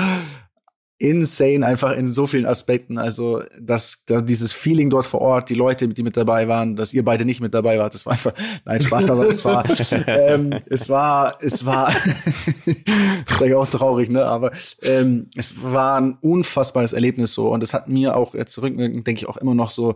[1.01, 2.99] insane einfach in so vielen Aspekten.
[2.99, 6.93] Also, dass da dieses Feeling dort vor Ort, die Leute, die mit dabei waren, dass
[6.93, 8.35] ihr beide nicht mit dabei wart, das war einfach,
[8.67, 9.65] nein, Spaß, aber es war,
[10.07, 12.67] ähm, es war, es war, das
[13.41, 17.89] ist auch traurig, ne, aber ähm, es war ein unfassbares Erlebnis so und es hat
[17.89, 19.95] mir auch jetzt zurückwirkend, denke ich, auch immer noch so,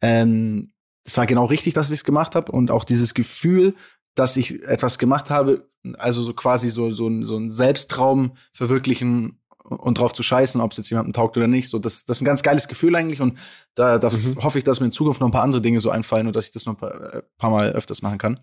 [0.00, 0.72] ähm,
[1.04, 3.74] es war genau richtig, dass ich es gemacht habe und auch dieses Gefühl,
[4.14, 9.37] dass ich etwas gemacht habe, also so quasi so so ein, so ein Selbsttraum verwirklichen
[9.68, 11.68] und drauf zu scheißen, ob es jetzt jemandem taugt oder nicht.
[11.68, 13.38] So, das, das ist ein ganz geiles Gefühl eigentlich und
[13.74, 14.42] da, da mhm.
[14.42, 16.46] hoffe ich, dass mir in Zukunft noch ein paar andere Dinge so einfallen und dass
[16.46, 18.40] ich das noch ein paar, äh, paar Mal öfters machen kann.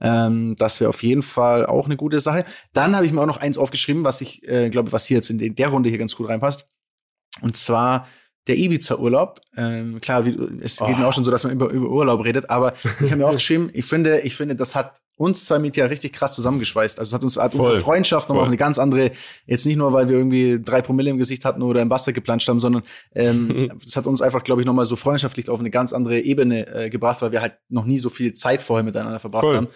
[0.00, 2.44] Ähm, das wäre auf jeden Fall auch eine gute Sache.
[2.72, 5.30] Dann habe ich mir auch noch eins aufgeschrieben, was ich äh, glaube, was hier jetzt
[5.30, 6.66] in der Runde hier ganz gut reinpasst.
[7.40, 8.06] Und zwar
[8.46, 9.40] der Ibiza-Urlaub.
[9.56, 10.86] Ähm, klar, wie, es oh.
[10.86, 13.26] geht mir auch schon so, dass man über, über Urlaub redet, aber ich habe mir
[13.28, 16.98] aufgeschrieben, ich finde, ich finde, das hat uns zwei mit ja richtig krass zusammengeschweißt.
[16.98, 19.12] Also es hat uns hat unsere Freundschaft nochmal auf eine ganz andere,
[19.46, 22.48] jetzt nicht nur, weil wir irgendwie drei Promille im Gesicht hatten oder im Wasser geplanscht
[22.48, 22.82] haben, sondern
[23.14, 26.66] ähm, es hat uns einfach, glaube ich, nochmal so freundschaftlich auf eine ganz andere Ebene
[26.66, 29.56] äh, gebracht, weil wir halt noch nie so viel Zeit vorher miteinander verbracht Voll.
[29.56, 29.68] haben.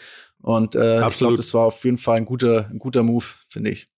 [0.42, 3.70] Und äh, ich glaube, das war auf jeden Fall ein guter, ein guter Move, finde
[3.70, 3.88] ich.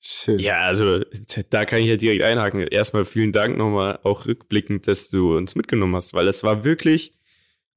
[0.00, 0.38] Schön.
[0.38, 1.00] Ja, also
[1.50, 2.60] da kann ich ja direkt einhaken.
[2.60, 7.18] Erstmal vielen Dank nochmal auch rückblickend, dass du uns mitgenommen hast, weil es war wirklich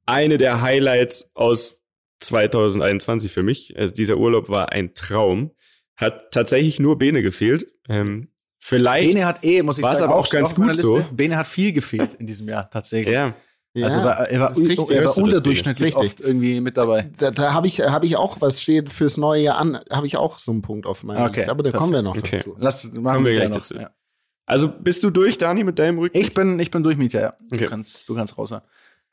[0.06, 1.82] eine der Highlights aus
[2.20, 3.78] 2021 für mich.
[3.78, 5.52] Also dieser Urlaub war ein Traum.
[5.96, 7.68] Hat tatsächlich nur Bene gefehlt.
[7.90, 8.30] Ähm,
[8.60, 9.14] vielleicht.
[9.14, 11.04] Bene hat eh, muss ich sagen, aber auch ganz gut so.
[11.12, 13.14] Bene hat viel gefehlt in diesem Jahr tatsächlich.
[13.14, 13.36] Ja.
[13.74, 17.10] Ja, also war, er war, richtig, er war unterdurchschnittlich oft irgendwie mit dabei.
[17.18, 20.18] Da, da habe ich, hab ich auch, was steht fürs neue Jahr an, habe ich
[20.18, 21.52] auch so einen Punkt auf meiner okay, Liste.
[21.52, 21.80] Aber da perfekt.
[21.80, 22.38] kommen wir noch okay.
[22.38, 22.56] dazu.
[22.60, 23.58] Lass, machen wir gleich noch.
[23.58, 23.76] dazu.
[23.76, 23.92] Ja.
[24.46, 26.18] Also bist du durch, Dani, mit deinem Rücken?
[26.18, 27.34] Ich bin, ich bin durch, Mietja, ja.
[27.46, 27.64] Okay.
[27.64, 28.54] Du kannst, du kannst raus.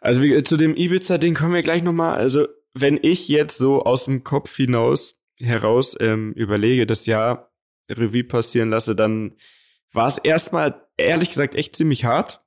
[0.01, 2.19] Also wie, zu dem Ibiza-Ding kommen wir gleich nochmal.
[2.19, 7.53] Also wenn ich jetzt so aus dem Kopf hinaus heraus ähm, überlege, das Jahr
[7.89, 9.37] Revue passieren lasse, dann
[9.93, 12.45] war es erstmal ehrlich gesagt echt ziemlich hart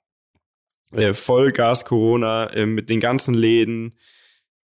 [0.93, 3.95] äh, Vollgas Corona äh, mit den ganzen Läden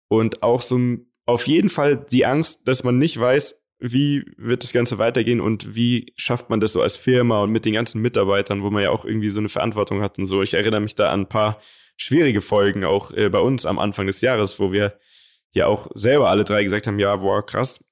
[0.07, 0.79] und auch so
[1.25, 5.75] auf jeden Fall die Angst, dass man nicht weiß, wie wird das Ganze weitergehen und
[5.75, 8.89] wie schafft man das so als Firma und mit den ganzen Mitarbeitern, wo man ja
[8.89, 10.41] auch irgendwie so eine Verantwortung hat und so.
[10.41, 11.59] Ich erinnere mich da an ein paar
[11.95, 14.97] schwierige Folgen auch äh, bei uns am Anfang des Jahres, wo wir
[15.53, 17.83] ja auch selber alle drei gesagt haben, ja, boah, krass,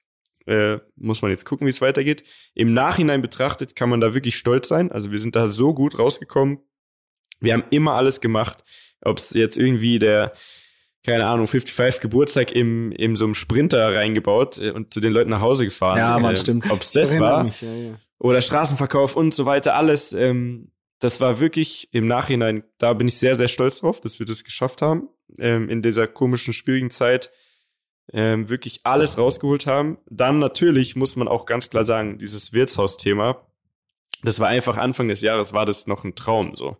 [0.46, 2.24] äh, muss man jetzt gucken, wie es weitergeht.
[2.54, 4.90] Im Nachhinein betrachtet kann man da wirklich stolz sein.
[4.90, 6.60] Also wir sind da so gut rausgekommen,
[7.40, 8.64] wir haben immer alles gemacht,
[9.02, 10.32] ob es jetzt irgendwie der,
[11.04, 15.30] keine Ahnung, 55 Geburtstag im, im so einem Sprinter reingebaut äh, und zu den Leuten
[15.30, 15.98] nach Hause gefahren.
[15.98, 16.70] Ja, man, äh, stimmt.
[16.70, 17.44] Ob es das war.
[17.44, 18.00] Mich, ja, ja.
[18.18, 20.12] Oder Straßenverkauf und so weiter, alles.
[20.12, 24.24] Ähm, das war wirklich im Nachhinein, da bin ich sehr, sehr stolz drauf, dass wir
[24.26, 27.30] das geschafft haben, ähm, in dieser komischen, schwierigen Zeit
[28.12, 29.98] ähm, wirklich alles rausgeholt haben.
[30.08, 33.46] Dann natürlich muss man auch ganz klar sagen, dieses Wirtshausthema,
[34.22, 36.76] das war einfach Anfang des Jahres, war das noch ein Traum so.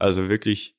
[0.00, 0.76] Also wirklich,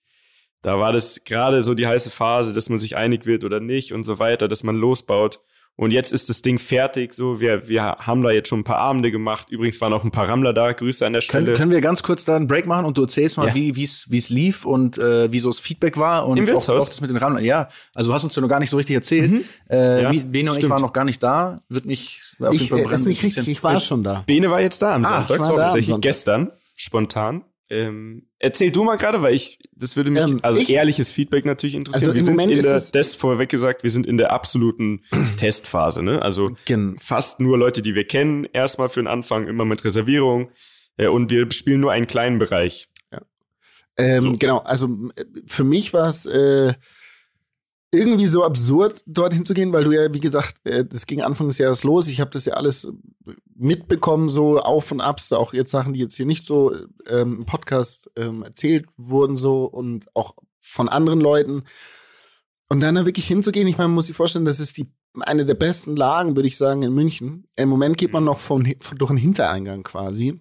[0.62, 3.94] da war das gerade so die heiße Phase, dass man sich einig wird oder nicht
[3.94, 5.40] und so weiter, dass man losbaut.
[5.78, 7.14] Und jetzt ist das Ding fertig.
[7.14, 9.50] So, wir, wir haben da jetzt schon ein paar Abende gemacht.
[9.50, 10.74] Übrigens waren auch ein paar Rammler da.
[10.74, 11.46] Grüße an der Stelle.
[11.46, 13.56] Können, können wir ganz kurz da einen Break machen und du erzählst mal, Ja.
[13.56, 16.88] wie wie's wie's lief und äh, wie so das Feedback war und Im auch, auch
[16.88, 17.44] das mit den Rammlern.
[17.46, 19.46] Ja, also du hast uns ja noch gar nicht so richtig erzählt.
[19.70, 21.62] Äh, Ja, Bene und ich waren noch gar nicht da.
[21.70, 24.24] Wird mich auf jeden Ich, Fall äh, brennend ist nicht richtig, ich war schon da.
[24.28, 25.36] Bene war jetzt da am Ah, Sonntag.
[25.36, 26.02] ich war so, da am tatsächlich Sonntag.
[26.02, 27.46] gestern, spontan.
[27.72, 31.46] Ähm, erzähl du mal gerade, weil ich, das würde mich, Ähm, also ich- ehrliches Feedback
[31.46, 32.10] natürlich interessieren.
[32.10, 34.18] Also im wir sind Moment in ist der, es- das vorweg gesagt, wir sind in
[34.18, 35.04] der absoluten
[35.38, 36.22] Testphase, ne?
[36.22, 40.52] Also Gen fast nur Leute, die wir kennen, erstmal für den Anfang, immer mit Reservierung.
[40.98, 42.90] Äh, und wir spielen nur einen kleinen Bereich.
[43.98, 44.34] Ähm, So.
[44.40, 46.74] Genau, also äh, für mich war es äh,
[47.94, 51.48] irgendwie so absurd, dorthin zu gehen, weil du ja, wie gesagt, äh, das ging Anfang
[51.48, 52.08] des Jahres los.
[52.08, 52.92] Ich habe das ja alles äh,
[53.56, 56.74] mitbekommen, so Auf und Abs, auch jetzt Sachen, die jetzt hier nicht so
[57.08, 61.64] ähm, im Podcast ähm, erzählt wurden, so und auch von anderen Leuten.
[62.70, 64.88] Und dann da wirklich hinzugehen, ich meine, man muss sich vorstellen, das ist die
[65.20, 67.46] eine der besten Lagen, würde ich sagen, in München.
[67.58, 70.40] Im Moment geht man noch von, von durch einen Hintereingang quasi.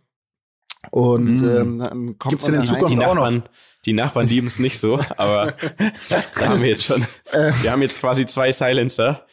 [0.92, 1.48] Und Mhm.
[1.48, 2.66] ähm, dann kommt Gibt's man denn in.
[2.68, 3.42] Zukunft auch noch?
[3.86, 5.54] Die Nachbarn lieben es nicht so, aber
[6.08, 7.52] da haben wir jetzt schon, Äh.
[7.62, 9.26] wir haben jetzt quasi zwei Silencer,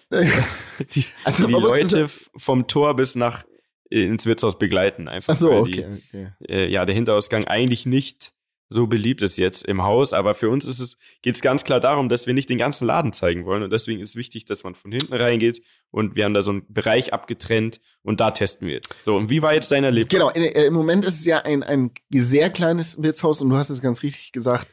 [0.93, 3.43] die, Also, die Leute vom Tor bis nach
[3.89, 5.07] ins Wirtshaus begleiten.
[5.07, 6.31] Einfach, Ach so, okay, okay.
[6.41, 8.33] Die, äh, ja, der Hinterausgang eigentlich nicht
[8.69, 11.79] so beliebt ist jetzt im Haus, aber für uns ist es, geht es ganz klar
[11.79, 14.75] darum, dass wir nicht den ganzen Laden zeigen wollen und deswegen ist wichtig, dass man
[14.75, 18.75] von hinten reingeht und wir haben da so einen Bereich abgetrennt und da testen wir
[18.75, 19.03] jetzt.
[19.03, 20.09] So, und wie war jetzt dein Erlebnis?
[20.09, 23.69] Genau, äh, im Moment ist es ja ein, ein sehr kleines Wirtshaus und du hast
[23.69, 24.67] es ganz richtig gesagt.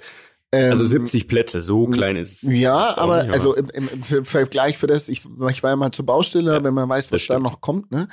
[0.51, 2.51] Ähm, Also 70 Plätze, so klein ist es.
[2.53, 5.77] Ja, aber nicht, also im, im, im Ver- Vergleich für das, ich, ich war ja
[5.77, 8.09] mal zur Baustelle, wenn man weiß, was da noch kommt, ne?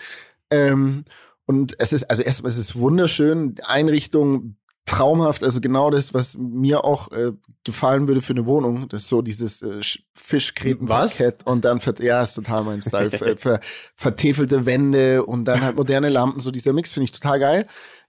[0.52, 1.06] Ähm,
[1.46, 6.36] und es ist, also erstmal ist es wunderschön, Die Einrichtung traumhaft, also genau das, was
[6.38, 7.32] mir auch äh,
[7.64, 12.22] gefallen würde für eine Wohnung, das ist so dieses äh, Sch- Fischgrätenparkett und dann, ja,
[12.22, 13.60] ist total mein Style, ver, ver,
[13.96, 17.68] vertäfelte Wände und dann halt moderne Lampen, so dieser Mix finde ich total geil.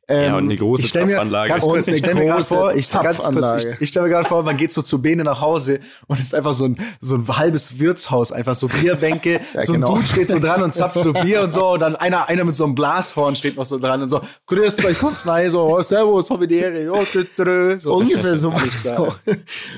[0.09, 1.49] Ähm, Ja, und eine große Ich stell mir Zapfanlage.
[1.49, 4.29] ganz kurz, ich eine stell mir gerade vor, ich, kurz, ich, ich stell mir gerade
[4.29, 7.15] vor, man geht so zu Bene nach Hause und es ist einfach so ein, so
[7.17, 9.95] ein halbes Wirtshaus, einfach so Bierbänke, Ja, so ein genau.
[9.95, 12.57] Dude steht so dran und zapft so Bier und so und dann einer, einer mit
[12.57, 15.81] so einem Blashorn steht noch so dran und so, grüßt euch kurz, nein, so, oh,
[15.83, 17.95] servus, Ehre, oh, tü, tü, so.
[17.95, 19.17] Ungefähr so was es auch.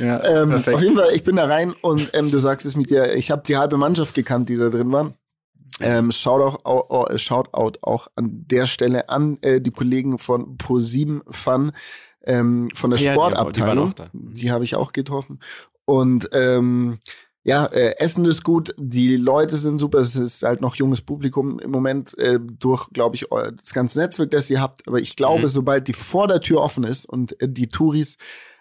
[0.00, 0.76] Ja, Ähm, perfekt.
[0.76, 3.30] auf jeden Fall, ich bin da rein und ähm, du sagst es mit dir, ich
[3.30, 5.12] habe die halbe Mannschaft gekannt, die da drin war.
[5.80, 11.72] Ähm, Shoutout, au- Shoutout auch an der Stelle an äh, die Kollegen von Pro7 Fun
[12.24, 13.88] ähm, von der Ja, die die Sportabteilung.
[13.88, 14.08] auch da.
[14.12, 15.40] Die habe ich auch getroffen.
[15.84, 16.98] Und ähm,
[17.42, 21.58] ja, äh, Essen ist gut, die Leute sind super, es ist halt noch junges Publikum
[21.58, 23.26] im Moment äh, durch, glaube ich,
[23.58, 24.86] das ganze Netzwerk, das ihr habt.
[24.88, 25.48] Aber ich glaube, Mhm.
[25.48, 28.16] sobald die vor der Tür offen ist und äh, die Touris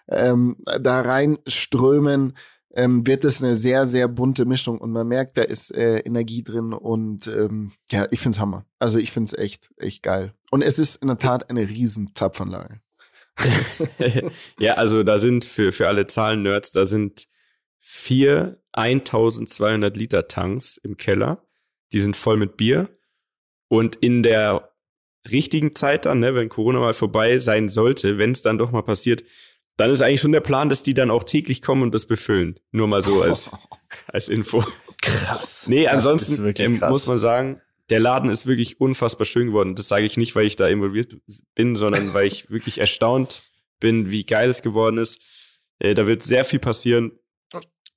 [0.08, 2.34] ähm, da reinströmen,
[2.74, 6.42] ähm, wird es eine sehr, sehr bunte Mischung und man merkt, da ist äh, Energie
[6.42, 8.66] drin und ähm, ja, ich find's Hammer.
[8.78, 10.32] Also ich find's echt, echt geil.
[10.50, 12.80] Und es ist in der Tat eine riesen Tapfanlage.
[14.58, 17.28] ja, also da sind für, für alle Zahlen-Nerds, da sind
[17.78, 21.44] vier 1200 Liter Tanks im Keller.
[21.92, 22.88] Die sind voll mit Bier.
[23.68, 24.72] Und in der
[25.30, 28.82] richtigen Zeit dann, ne, wenn Corona mal vorbei sein sollte, wenn es dann doch mal
[28.82, 29.22] passiert,
[29.76, 32.60] dann ist eigentlich schon der Plan, dass die dann auch täglich kommen und das befüllen.
[32.70, 33.50] Nur mal so als,
[34.06, 34.64] als Info.
[35.02, 35.66] krass.
[35.68, 36.90] Nee, ansonsten ähm, krass.
[36.90, 37.60] muss man sagen,
[37.90, 39.74] der Laden ist wirklich unfassbar schön geworden.
[39.74, 41.16] Das sage ich nicht, weil ich da involviert
[41.54, 43.42] bin, sondern weil ich wirklich erstaunt
[43.80, 45.20] bin, wie geil es geworden ist.
[45.78, 47.12] Äh, da wird sehr viel passieren.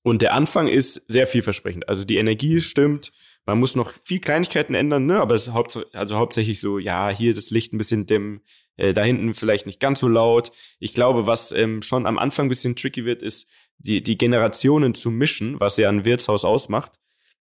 [0.04, 1.88] Und der Anfang ist sehr vielversprechend.
[1.90, 3.12] Also die Energie stimmt.
[3.48, 5.20] Man muss noch viel Kleinigkeiten ändern, ne?
[5.20, 8.42] aber es ist haupts also hauptsächlich so, ja, hier das Licht ein bisschen dimmen,
[8.76, 10.52] äh, da hinten vielleicht nicht ganz so laut.
[10.80, 14.94] Ich glaube, was ähm, schon am Anfang ein bisschen tricky wird, ist, die, die Generationen
[14.96, 16.92] zu mischen, was ja ein Wirtshaus ausmacht.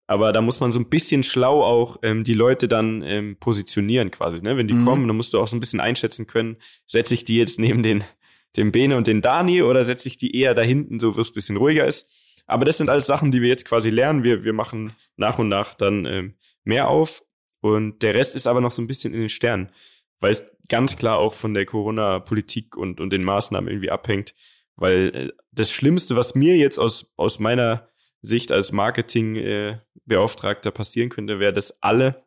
[0.08, 4.12] Aber da muss man so ein bisschen schlau auch ähm, die Leute dann ähm, positionieren
[4.12, 4.38] quasi.
[4.44, 4.58] Ne?
[4.58, 4.86] Wenn die Mhm.
[4.86, 7.84] kommen, dann musst du auch so ein bisschen einschätzen können, setze ich die jetzt neben
[7.84, 8.04] den,
[8.58, 11.30] den Bene und den Dani oder setze ich die eher da hinten, so wo es
[11.30, 12.10] ein bisschen ruhiger ist.
[12.48, 14.24] Aber das sind alles Sachen, die wir jetzt quasi lernen.
[14.24, 17.24] Wir, wir machen nach und nach dann ähm, mehr auf.
[17.62, 19.72] Und der Rest ist aber noch so ein bisschen in den Sternen,
[20.20, 24.34] weil es ganz klar auch von der Corona-Politik und, und den Maßnahmen irgendwie abhängt.
[24.76, 27.88] Weil äh, das Schlimmste, was mir jetzt aus, aus meiner
[28.22, 32.24] Sicht als Marketing-Beauftragter passieren könnte, wäre, dass alle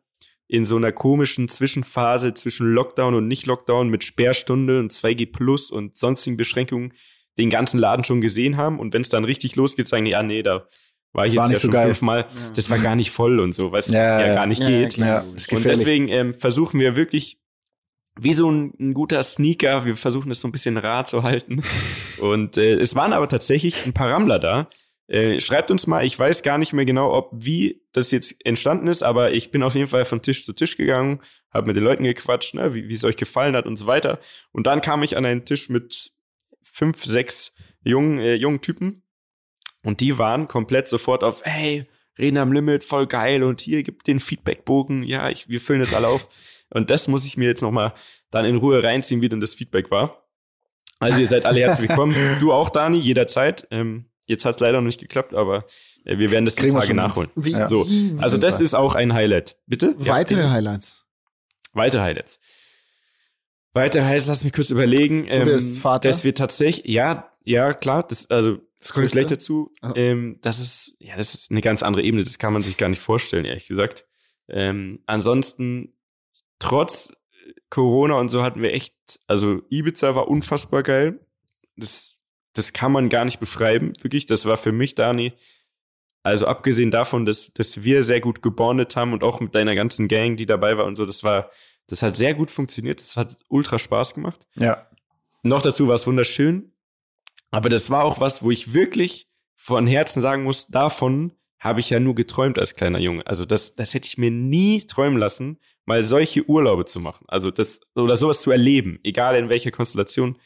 [0.47, 5.97] in so einer komischen Zwischenphase zwischen Lockdown und Nicht-Lockdown mit Sperrstunde und 2G Plus und
[5.97, 6.93] sonstigen Beschränkungen
[7.37, 8.79] den ganzen Laden schon gesehen haben.
[8.79, 10.67] Und wenn es dann richtig losgeht, sagen die, ja, nee, da
[11.13, 11.85] war ich Das war jetzt ja so schon geil.
[11.87, 14.33] fünfmal, das war gar nicht voll und so, was Ja, ja, ja.
[14.35, 14.97] gar nicht Ja, geht.
[14.97, 17.37] Ja, Und deswegen ähm, versuchen wir wirklich,
[18.19, 21.61] wie so ein, ein guter Sneaker, wir versuchen das so ein bisschen rar zu halten.
[22.19, 24.69] Und äh, es waren aber tatsächlich ein paar Rammler da,
[25.07, 28.87] Äh, schreibt uns mal, ich weiß gar nicht mehr genau, ob wie das jetzt entstanden
[28.87, 31.21] ist, aber ich bin auf jeden Fall von Tisch zu Tisch gegangen,
[31.53, 34.17] habe mit den Leuten gequatscht, ne, wie es euch gefallen hat und so weiter.
[34.51, 36.11] Und dann kam ich an einen Tisch mit
[36.75, 39.03] fünf, sechs jungen, äh, jungen Typen
[39.83, 41.85] und die waren komplett sofort auf, hey,
[42.17, 45.93] reden am Limit, voll geil und hier gibt den Feedbackbogen, ja, ich, wir füllen das
[45.93, 46.27] alle auf.
[46.71, 47.93] Und das muss ich mir jetzt nochmal
[48.31, 50.27] dann in Ruhe reinziehen, wie denn das Feedback war.
[50.99, 52.15] Also ihr seid alle herzlich willkommen.
[52.39, 53.67] Du auch, Dani, jederzeit.
[53.71, 55.65] Ähm, Jetzt hat es leider noch nicht geklappt, aber
[56.03, 57.29] äh, wir werden das, das die Tage nachholen.
[57.35, 57.67] Wie, ja.
[57.67, 59.57] so, also das ist auch ein Highlight.
[59.67, 59.93] Bitte?
[59.97, 61.05] Weitere ja, Highlights.
[61.73, 62.39] Weitere Highlights.
[63.75, 65.25] Weitere Highlights, lass mich kurz überlegen.
[65.27, 66.09] Ähm, du bist Vater.
[66.09, 69.71] Dass wir tatsächlich, ja, ja, klar, das, also, das kommt gleich dazu.
[69.83, 69.91] Oh.
[69.95, 72.23] Ähm, das ist, ja, das ist eine ganz andere Ebene.
[72.23, 74.05] Das kann man sich gar nicht vorstellen, ehrlich gesagt.
[74.47, 75.93] Ähm, ansonsten,
[76.57, 77.13] trotz
[77.69, 78.95] Corona und so hatten wir echt,
[79.27, 81.19] also Ibiza war unfassbar geil.
[81.75, 82.15] Das
[82.55, 83.93] das kann man gar nicht beschreiben.
[84.01, 85.33] Wirklich, das war für mich, Dani,
[86.23, 90.07] also abgesehen davon, dass, dass wir sehr gut gebondet haben und auch mit deiner ganzen
[90.07, 91.51] Gang, die dabei war und so, das war,
[91.87, 92.99] das hat sehr gut funktioniert.
[92.99, 94.45] Das hat ultra Spaß gemacht.
[94.55, 94.87] Ja.
[95.43, 96.71] Noch dazu war es wunderschön.
[97.51, 101.89] Aber das war auch was, wo ich wirklich von Herzen sagen muss, davon habe ich
[101.89, 103.25] ja nur geträumt als kleiner Junge.
[103.25, 107.25] Also das, das hätte ich mir nie träumen lassen, mal solche Urlaube zu machen.
[107.27, 110.37] Also das, oder sowas zu erleben, egal in welcher Konstellation.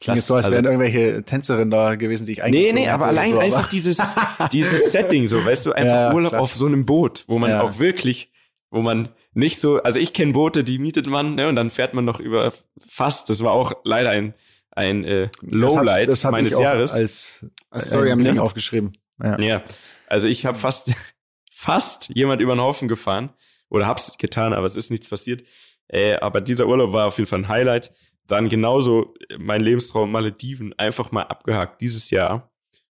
[0.00, 2.72] Klingt jetzt so, als also, wären irgendwelche Tänzerinnen da gewesen, die ich eigentlich.
[2.72, 3.98] Nee, nee, aber allein so, einfach dieses,
[4.52, 6.42] dieses Setting, so, weißt du, einfach ja, Urlaub klar.
[6.42, 7.62] auf so einem Boot, wo man ja.
[7.62, 8.32] auch wirklich,
[8.70, 11.94] wo man nicht so, also ich kenne Boote, die mietet man, ne, und dann fährt
[11.94, 12.52] man noch über
[12.86, 14.34] fast, das war auch leider ein,
[14.70, 16.92] ein äh, Lowlight das hab, das meines Jahres.
[16.92, 18.92] Als, als Story am Ding aufgeschrieben.
[19.22, 19.38] Ja.
[19.38, 19.62] ja.
[20.06, 20.92] Also ich habe fast,
[21.52, 23.30] fast jemand über den Haufen gefahren
[23.68, 25.44] oder hab's getan, aber es ist nichts passiert.
[25.88, 27.92] Äh, aber dieser Urlaub war auf jeden Fall ein Highlight.
[28.26, 32.52] Dann genauso mein Lebenstraum Malediven einfach mal abgehakt dieses Jahr.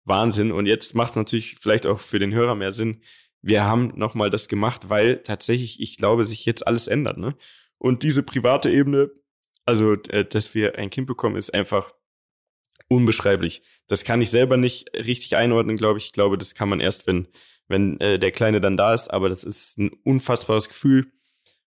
[0.04, 0.52] Wahnsinn.
[0.52, 3.02] Und jetzt macht es natürlich vielleicht auch für den Hörer mehr Sinn.
[3.42, 7.18] Wir haben nochmal das gemacht, weil tatsächlich, ich glaube, sich jetzt alles ändert.
[7.18, 7.36] Ne?
[7.78, 9.10] Und diese private Ebene,
[9.66, 11.94] also äh, dass wir ein Kind bekommen, ist einfach
[12.88, 13.64] unbeschreiblich.
[13.88, 16.06] Das kann ich selber nicht richtig einordnen, glaube ich.
[16.06, 17.28] Ich glaube, das kann man erst, wenn,
[17.68, 19.08] wenn äh, der Kleine dann da ist.
[19.08, 21.12] Aber das ist ein unfassbares Gefühl.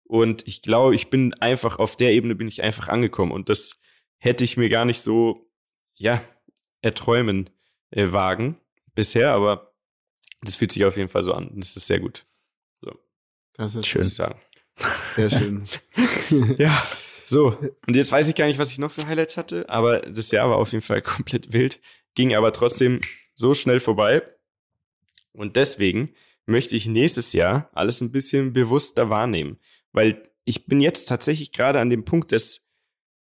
[0.04, 3.32] Und ich glaube, ich bin einfach auf der Ebene bin ich einfach angekommen.
[3.32, 3.78] Und das
[4.18, 5.50] hätte ich mir gar nicht so,
[5.94, 6.22] ja,
[6.80, 7.50] erträumen
[7.90, 8.56] äh, wagen
[8.94, 9.67] bisher, aber
[10.42, 11.50] das fühlt sich auf jeden Fall so an.
[11.54, 12.26] Das ist sehr gut.
[12.80, 12.92] So.
[13.54, 14.04] Das ist schön.
[14.04, 14.40] Sagen.
[15.14, 15.64] Sehr schön.
[16.58, 16.82] ja.
[17.26, 20.30] So, und jetzt weiß ich gar nicht, was ich noch für Highlights hatte, aber das
[20.30, 21.80] Jahr war auf jeden Fall komplett wild,
[22.14, 23.00] ging aber trotzdem
[23.34, 24.22] so schnell vorbei.
[25.32, 26.14] Und deswegen
[26.46, 29.58] möchte ich nächstes Jahr alles ein bisschen bewusster wahrnehmen.
[29.92, 32.66] Weil ich bin jetzt tatsächlich gerade an dem Punkt, dass,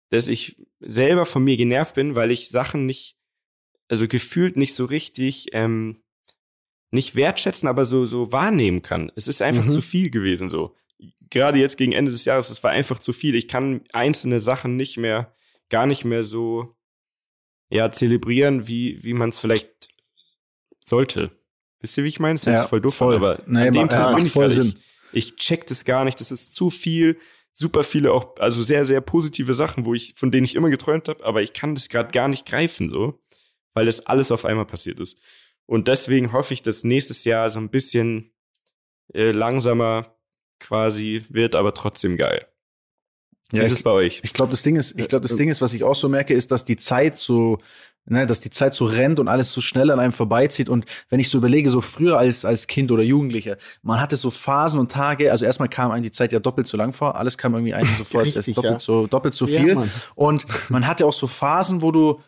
[0.09, 3.17] dass ich selber von mir genervt bin, weil ich Sachen nicht,
[3.87, 6.02] also gefühlt nicht so richtig, ähm,
[6.93, 9.11] nicht wertschätzen, aber so, so wahrnehmen kann.
[9.15, 9.69] Es ist einfach mhm.
[9.69, 10.75] zu viel gewesen so.
[11.29, 13.33] Gerade jetzt gegen Ende des Jahres, es war einfach zu viel.
[13.33, 15.33] Ich kann einzelne Sachen nicht mehr,
[15.69, 16.75] gar nicht mehr so,
[17.69, 19.89] ja, zelebrieren, wie, wie man es vielleicht
[20.79, 21.31] sollte.
[21.79, 22.35] Wisst ihr, wie ich meine?
[22.35, 23.15] Das ist ja, voll doof, voll.
[23.15, 24.75] aber nee, an dem Punkt bin ich voll Sinn.
[25.11, 27.17] Ich, ich check das gar nicht, das ist zu viel,
[27.51, 31.07] super viele auch, also sehr, sehr positive Sachen, wo ich, von denen ich immer geträumt
[31.07, 33.19] habe, aber ich kann das gerade gar nicht greifen, so,
[33.73, 35.17] weil das alles auf einmal passiert ist.
[35.65, 38.31] Und deswegen hoffe ich, dass nächstes Jahr so ein bisschen
[39.13, 40.15] äh, langsamer
[40.59, 42.47] quasi wird, aber trotzdem geil.
[43.51, 44.21] Ja, Wie ist es bei euch?
[44.23, 46.33] Ich glaube, das Ding ist, ich glaube, das Ding ist, was ich auch so merke,
[46.33, 47.59] ist, dass die Zeit so
[48.05, 50.69] ne, dass die Zeit so rennt und alles so schnell an einem vorbeizieht.
[50.69, 54.29] Und wenn ich so überlege, so früher als, als Kind oder Jugendlicher, man hatte so
[54.31, 57.37] Phasen und Tage, also erstmal kam einem die Zeit ja doppelt so lang vor, alles
[57.37, 58.79] kam irgendwie einem so vor, als wäre doppelt ja.
[58.79, 59.75] so, doppelt so viel.
[59.75, 59.83] Ja,
[60.15, 62.21] und man hatte auch so Phasen, wo du,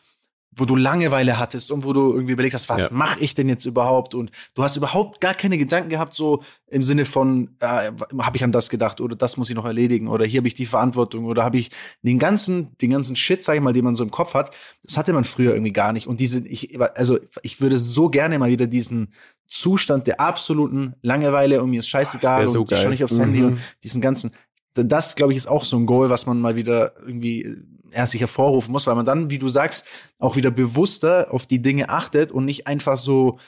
[0.55, 2.89] wo du Langeweile hattest und wo du irgendwie überlegt hast, was ja.
[2.91, 4.15] mache ich denn jetzt überhaupt?
[4.15, 8.43] Und du hast überhaupt gar keine Gedanken gehabt, so im Sinne von, äh, habe ich
[8.43, 11.25] an das gedacht oder das muss ich noch erledigen oder hier habe ich die Verantwortung
[11.25, 14.11] oder habe ich den ganzen, den ganzen Shit, sag ich mal, den man so im
[14.11, 14.51] Kopf hat,
[14.83, 16.07] das hatte man früher irgendwie gar nicht.
[16.07, 19.13] Und diese, ich, also ich würde so gerne mal wieder diesen
[19.47, 23.19] Zustand der absoluten Langeweile und mir ist scheißegal so und ich schaue nicht aufs mhm.
[23.19, 24.31] Handy und diesen ganzen,
[24.75, 27.57] das, glaube ich, ist auch so ein Goal, was man mal wieder irgendwie
[27.91, 29.85] erst sich hervorrufen muss, weil man dann, wie du sagst,
[30.19, 33.39] auch wieder bewusster auf die Dinge achtet und nicht einfach so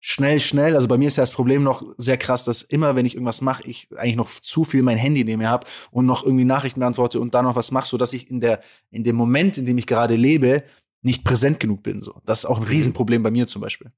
[0.00, 0.74] schnell, schnell.
[0.74, 3.40] Also bei mir ist ja das Problem noch sehr krass, dass immer, wenn ich irgendwas
[3.40, 6.80] mache, ich eigentlich noch zu viel mein Handy neben mir habe und noch irgendwie Nachrichten
[6.80, 9.66] beantworte und dann noch was mache, so dass ich in der in dem Moment, in
[9.66, 10.62] dem ich gerade lebe,
[11.02, 12.02] nicht präsent genug bin.
[12.02, 12.70] So, das ist auch ein mhm.
[12.70, 13.90] Riesenproblem bei mir zum Beispiel.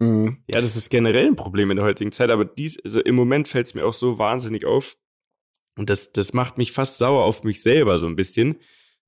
[0.00, 0.38] Mhm.
[0.48, 3.48] Ja, das ist generell ein Problem in der heutigen Zeit, aber dies, also im Moment
[3.48, 4.96] fällt es mir auch so wahnsinnig auf,
[5.76, 8.56] und das, das macht mich fast sauer auf mich selber so ein bisschen,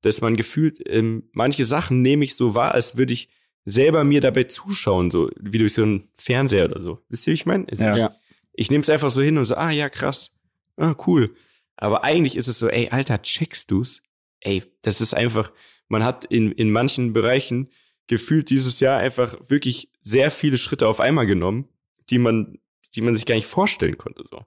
[0.03, 3.29] dass man gefühlt, ähm, manche Sachen nehme ich so wahr, als würde ich
[3.65, 7.01] selber mir dabei zuschauen, so wie durch so einen Fernseher oder so.
[7.09, 7.67] Wisst ihr, wie ich meine?
[7.69, 7.93] Also Ja.
[7.93, 8.17] Ich, Ja.
[8.53, 10.37] ich nehme es einfach so hin und so, ah ja, krass.
[10.77, 11.35] Ah, cool.
[11.77, 14.03] Aber eigentlich ist es so, ey, Alter, checkst du's?
[14.41, 15.53] Ey, das ist einfach,
[15.89, 17.71] man hat in, in manchen Bereichen
[18.07, 21.69] gefühlt dieses Jahr einfach wirklich sehr viele Schritte auf einmal genommen,
[22.11, 22.59] die man,
[22.95, 24.45] die man sich gar nicht vorstellen konnte, so.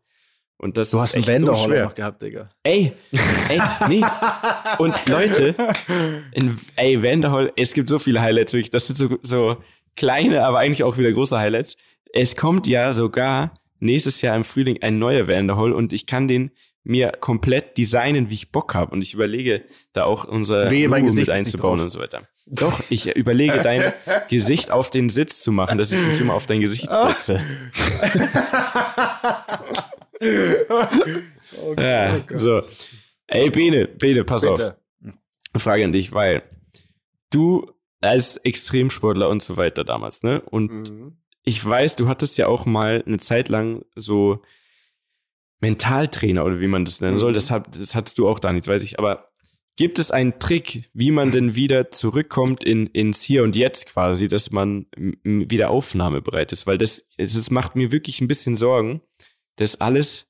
[0.61, 2.49] Und das Du hast einen echt so noch gehabt, Digga.
[2.63, 2.91] Ey,
[3.47, 4.03] ey, nee.
[4.77, 5.55] Und Leute,
[6.33, 8.69] in, ey, Vanderhall, es gibt so viele Highlights, wirklich.
[8.69, 9.57] das sind so, so
[9.95, 11.77] kleine, aber eigentlich auch wieder große Highlights.
[12.11, 16.51] Es kommt ja sogar nächstes Jahr im Frühling ein neuer Vanderhall und ich kann den
[16.83, 18.91] mir komplett designen, wie ich Bock habe.
[18.91, 22.27] Und ich überlege, da auch unser Wehe, Logo Gesicht mit einzubauen und so weiter.
[22.47, 23.93] Doch, ich überlege, dein
[24.29, 27.41] Gesicht auf den Sitz zu machen, dass ich mich immer auf dein Gesicht setze.
[31.77, 32.61] ja, so.
[33.27, 34.57] Ey, Bene, Bene, pass auf.
[34.57, 34.77] Bitte.
[35.57, 36.43] Frage an dich, weil
[37.31, 40.41] du als Extremsportler und so weiter damals, ne?
[40.41, 41.17] Und Mhm.
[41.43, 44.41] ich weiß, du hattest ja auch mal eine Zeit lang so
[45.61, 47.31] Mentaltrainer oder wie man das nennen soll.
[47.31, 47.35] Mhm.
[47.35, 48.97] Das, hat, das hattest du auch da nicht, weiß ich.
[48.99, 49.29] Aber
[49.75, 54.27] gibt es einen Trick, wie man denn wieder zurückkommt in, ins Hier und Jetzt quasi,
[54.27, 54.85] dass man
[55.23, 56.65] wieder aufnahmebereit ist?
[56.67, 59.01] Weil das, es es macht mir wirklich ein bisschen Sorgen,
[59.59, 60.25] dass alles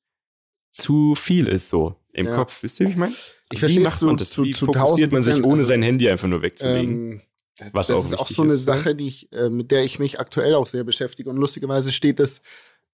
[0.72, 2.36] zu viel ist so im Ja.
[2.36, 2.64] Kopf.
[2.64, 3.14] Wisst ihr, wie ich meine?
[3.14, 4.30] Ich Wie verstehe macht es zu, man das?
[4.30, 7.12] zu, Wie zu fokussiert man sich, 1000%, ohne also, sein Handy einfach nur wegzulegen?
[7.12, 7.22] Ähm,
[7.58, 8.74] das, Was das auch ist auch so eine ist, ne?
[8.78, 11.30] Sache, die ich, äh, mit der ich mich aktuell auch sehr beschäftige.
[11.30, 12.42] Und lustigerweise steht es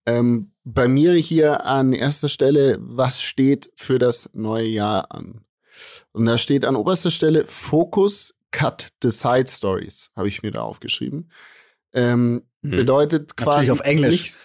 [0.06, 5.46] ähm, bei mir hier an erster Stelle, was steht für das neue Jahr an.
[6.14, 10.62] Und da steht an oberster Stelle Focus Cut the Side Stories, habe ich mir da
[10.62, 11.32] aufgeschrieben.
[11.94, 12.72] Ähm, Mhm.
[12.78, 13.68] Bedeutet quasi.
[13.70, 14.22] Natürlich auf Englisch.
[14.22, 14.40] Nicht,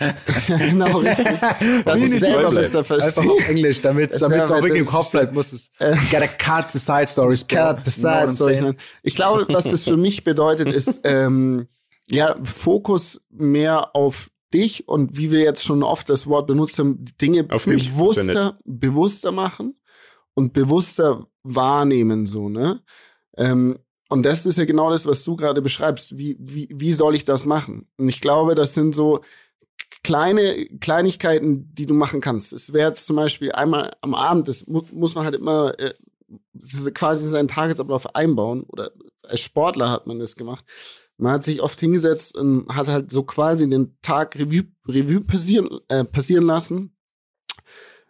[0.46, 1.26] genau, richtig.
[1.84, 3.30] Das ist selber besser Einfach verstehen.
[3.30, 5.70] auf Englisch, damit es auch wirklich im Kopf bleibt, muss es.
[6.10, 7.46] Gotta cut the side stories.
[7.46, 8.62] Cut the side stories.
[9.02, 11.68] Ich glaube, was das für mich bedeutet, ist ähm,
[12.08, 17.04] ja Fokus mehr auf dich und wie wir jetzt schon oft das Wort benutzt haben,
[17.20, 19.76] Dinge Auf bewusster, bewusster machen
[20.34, 22.82] und bewusster wahrnehmen, so, ne?
[23.36, 23.78] Ähm,
[24.08, 26.18] und das ist ja genau das, was du gerade beschreibst.
[26.18, 27.86] Wie, wie, wie soll ich das machen?
[27.96, 29.20] Und ich glaube, das sind so
[30.02, 32.52] kleine Kleinigkeiten, die du machen kannst.
[32.52, 35.94] Es wäre jetzt zum Beispiel einmal am Abend, das mu muss man halt immer äh,
[36.94, 38.62] quasi seinen Tagesablauf einbauen.
[38.64, 40.64] Oder als Sportler hat man das gemacht.
[41.16, 45.68] Man hat sich oft hingesetzt und hat halt so quasi den Tag Revue, Revue passieren,
[45.88, 46.96] äh, passieren lassen.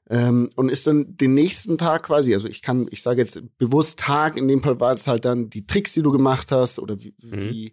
[0.09, 4.01] Ähm, und ist dann den nächsten Tag quasi, also ich kann, ich sage jetzt bewusst
[4.01, 7.01] Tag, in dem Fall war es halt dann die Tricks, die du gemacht hast, oder
[7.03, 7.51] wie, Mhm.
[7.51, 7.73] wie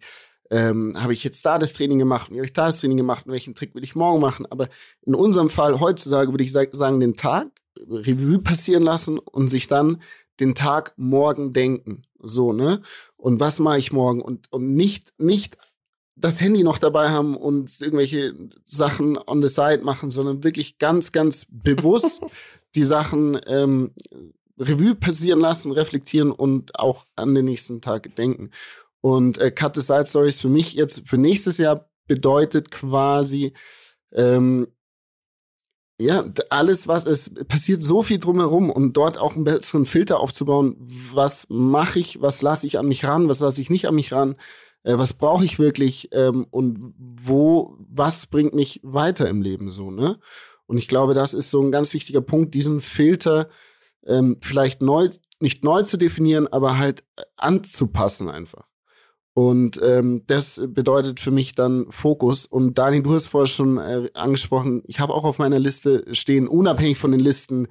[0.49, 3.25] ähm, habe ich jetzt da das Training gemacht, wie habe ich da das Training gemacht
[3.27, 4.45] welchen Trick will ich morgen machen.
[4.45, 4.69] Aber
[5.01, 7.47] in unserem Fall heutzutage würde ich sa sagen, den Tag
[7.79, 10.01] Revue passieren lassen und sich dann
[10.39, 12.03] den Tag morgen denken.
[12.19, 12.81] So, ne?
[13.15, 14.21] Und was mache ich morgen?
[14.21, 15.57] Und, und nicht, nicht
[16.15, 18.33] das Handy noch dabei haben und irgendwelche
[18.65, 22.21] Sachen on the side machen, sondern wirklich ganz, ganz bewusst
[22.75, 23.91] die Sachen ähm,
[24.57, 28.51] Revue passieren lassen, reflektieren und auch an den nächsten Tag denken.
[29.01, 33.53] Und äh, Cut the Side Stories für mich jetzt für nächstes Jahr bedeutet quasi,
[34.11, 34.67] ähm,
[35.99, 40.75] ja, alles, was es passiert so viel drumherum und dort auch einen besseren Filter aufzubauen.
[41.11, 44.13] Was mache ich, was lasse ich an mich ran, was lasse ich nicht an mich
[44.13, 44.35] ran,
[44.83, 49.89] äh, was brauche ich wirklich ähm, und wo, was bringt mich weiter im Leben so,
[49.89, 50.19] ne?
[50.67, 53.49] Und ich glaube, das ist so ein ganz wichtiger Punkt, diesen Filter
[54.05, 58.66] ähm, vielleicht neu, nicht neu zu definieren, aber halt äh, anzupassen einfach.
[59.37, 62.47] Und ähm, das bedeutet für mich dann Fokus.
[62.47, 66.47] Und Dani, du hast vorher schon äh, angesprochen, ich habe auch auf meiner Liste stehen,
[66.47, 67.67] unabhängig von den Listen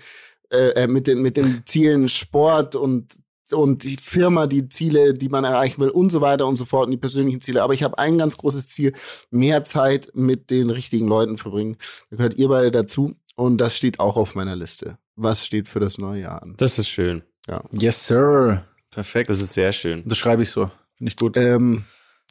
[0.52, 3.18] äh, äh, mit, den, mit den Zielen Sport und,
[3.50, 6.84] und die Firma, die Ziele, die man erreichen will und so weiter und so fort
[6.84, 7.64] und die persönlichen Ziele.
[7.64, 8.92] Aber ich habe ein ganz großes Ziel,
[9.32, 11.78] mehr Zeit mit den richtigen Leuten verbringen.
[12.10, 13.16] Da gehört ihr beide dazu.
[13.34, 14.98] Und das steht auch auf meiner Liste.
[15.16, 16.54] Was steht für das neue Jahr an?
[16.58, 17.24] Das ist schön.
[17.72, 18.64] Yes, sir.
[18.90, 19.30] Perfekt.
[19.30, 20.04] Das ist sehr schön.
[20.06, 20.70] Das schreibe ich so.
[20.96, 21.36] Finde ich gut.
[21.36, 21.84] Ähm,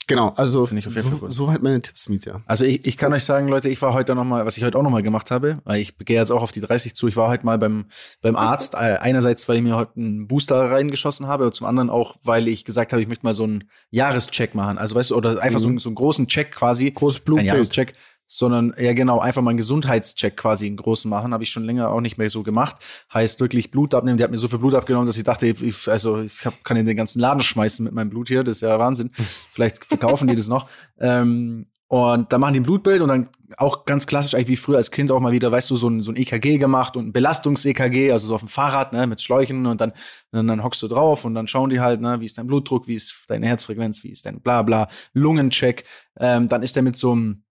[0.07, 1.34] genau, also Finde ich auf jeden Fall so, gut.
[1.34, 2.41] soweit meine Tipps, Mietja.
[2.45, 4.78] Also ich, ich kann euch sagen, Leute, ich war heute noch mal, was ich heute
[4.78, 7.07] auch noch mal gemacht habe, weil ich gehe jetzt auch auf die 30 zu.
[7.07, 7.86] Ich war heute mal beim
[8.22, 8.74] beim Arzt.
[8.74, 12.47] Äh, einerseits, weil ich mir heute einen Booster reingeschossen habe, und zum anderen auch, weil
[12.47, 14.78] ich gesagt habe, ich möchte mal so einen Jahrescheck machen.
[14.78, 16.91] Also weißt du, oder einfach so, einen- so einen großen Check quasi.
[16.91, 17.47] Großes Blutbild.
[17.47, 17.93] Jahrescheck,
[18.28, 21.34] sondern ja genau, einfach mal einen Gesundheitscheck quasi einen großen machen.
[21.34, 22.78] Habe ich schon länger auch nicht mehr so gemacht.
[23.13, 24.17] Heißt wirklich Blut abnehmen.
[24.17, 26.78] Die hat mir so viel Blut abgenommen, dass ich dachte, ich, also ich hab, kann
[26.78, 28.43] in den ganzen Laden schmeißen mit meinem Blut hier.
[28.43, 29.11] Das ist ja Wahnsinn.
[29.51, 30.67] Vielleicht verkaufen die das noch.
[30.99, 34.78] Ähm, Und dann machen die ein Blutbild und dann auch ganz klassisch, eigentlich wie früher
[34.78, 37.13] als Kind auch mal wieder, weißt du, so ein, so ein EKG gemacht und ein
[37.13, 39.93] Belastungs-EKG, also so auf dem Fahrrad, ne, mit Schläuchen und dann,
[40.32, 42.88] und dann hockst du drauf und dann schauen die halt, ne, wie ist dein Blutdruck,
[42.88, 45.86] wie ist deine Herzfrequenz, wie ist dein bla bla, Lungencheck.
[46.17, 47.43] Ähm, dann ist der mit so einem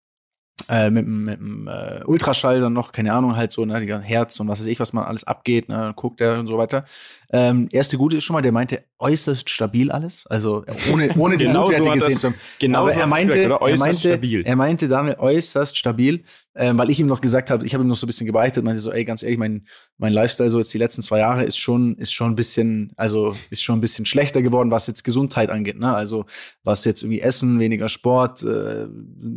[0.69, 4.39] äh, mit, mit dem äh, Ultraschall dann noch, keine Ahnung, halt so, ne, die Herz
[4.41, 6.85] und was weiß ich, was man alles abgeht, ne, guckt er und so weiter.
[7.33, 11.45] Ähm, erste Gute ist schon mal, der meinte äußerst stabil alles, also ohne, ohne die
[11.55, 12.37] Genau so Blutwerte gesehen zu haben.
[12.61, 14.43] Genau Aber so er meinte, gesagt, er Äußerst meinte, stabil.
[14.45, 17.89] er meinte Daniel äußerst stabil, ähm, weil ich ihm noch gesagt habe, ich habe ihm
[17.89, 19.67] noch so ein bisschen gebeichtet, meinte so, ey, ganz ehrlich, mein,
[19.99, 23.35] mein Lifestyle so jetzt die letzten zwei Jahre ist schon, ist schon ein bisschen, also
[23.51, 25.95] ist schon ein bisschen schlechter geworden, was jetzt Gesundheit angeht, ne?
[25.95, 26.27] Also
[26.63, 28.87] was jetzt irgendwie Essen, weniger Sport, äh,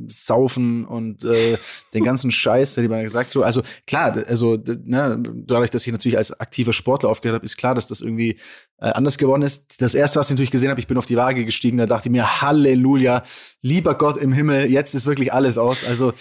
[0.08, 1.58] Saufen und äh,
[1.94, 6.18] den ganzen Scheiß, der man gesagt so, also klar, also ne, dadurch, dass ich natürlich
[6.18, 8.40] als aktiver Sportler aufgehört habe, ist klar, dass das irgendwie
[8.80, 9.82] äh, anders geworden ist.
[9.82, 12.10] Das erste, was ich natürlich gesehen habe, ich bin auf die Waage gestiegen, da dachte
[12.10, 13.24] ich mir, Halleluja,
[13.62, 15.84] lieber Gott im Himmel, jetzt ist wirklich alles aus.
[15.84, 16.14] Also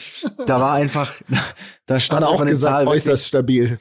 [0.47, 1.15] da war einfach,
[1.87, 2.87] da stand auch eine gesagt, Zahl.
[2.87, 3.79] wirklich- äußerst stabil.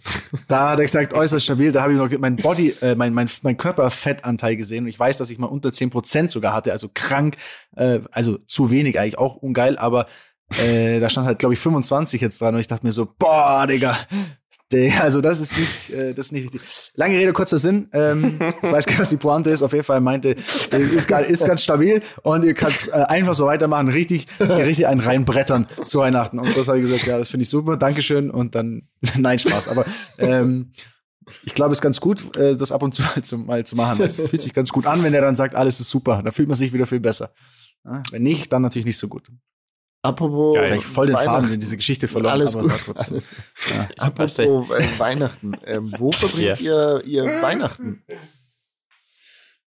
[0.47, 1.71] da hat er gesagt, äußerst stabil.
[1.71, 4.83] Da habe ich noch mein Body, äh, mein, mein, mein Körperfettanteil gesehen.
[4.83, 7.37] Und ich weiß, dass ich mal unter 10% sogar hatte, also krank,
[7.77, 10.07] äh, also zu wenig eigentlich, auch ungeil, aber
[10.59, 12.53] äh, da stand halt, glaube ich, 25 jetzt dran.
[12.55, 13.97] Und ich dachte mir so, boah, Digga.
[14.71, 16.61] Digga, Also das ist nicht, äh, das ist nicht wichtig.
[16.95, 17.87] Lange Rede, kurzer Sinn.
[17.93, 19.61] Ähm, ich weiß gar nicht, was die Pointe ist.
[19.61, 20.35] Auf jeden Fall meinte,
[20.71, 24.87] äh, ist, gar- ist ganz stabil und ihr könnt äh, einfach so weitermachen, richtig, richtig
[24.87, 26.39] einen reinbrettern zu Weihnachten.
[26.39, 28.31] Und das habe ich gesagt, ja, das finde ich super, Dankeschön.
[28.31, 28.87] Und dann,
[29.17, 29.67] nein, Spaß.
[29.67, 29.85] Aber
[30.17, 30.71] ähm,
[31.43, 33.75] ich glaube, es ist ganz gut, äh, das ab und zu mal zu, mal zu
[33.75, 34.01] machen.
[34.01, 36.21] Es fühlt sich ganz gut an, wenn er dann sagt, alles ist super.
[36.23, 37.31] Da fühlt man sich wieder viel besser.
[38.11, 39.27] Wenn nicht, dann natürlich nicht so gut.
[40.05, 40.67] Apropos Geil.
[40.67, 41.53] Vielleicht voll den Faden Weihnachten.
[41.53, 42.33] in diese Geschichte verloren.
[42.33, 43.09] Alles aber gut.
[43.09, 43.27] Alles.
[43.69, 43.89] Ja.
[43.97, 45.57] Apropos äh, Weihnachten.
[45.65, 48.03] Ähm, wo verbringt ihr, ihr Weihnachten?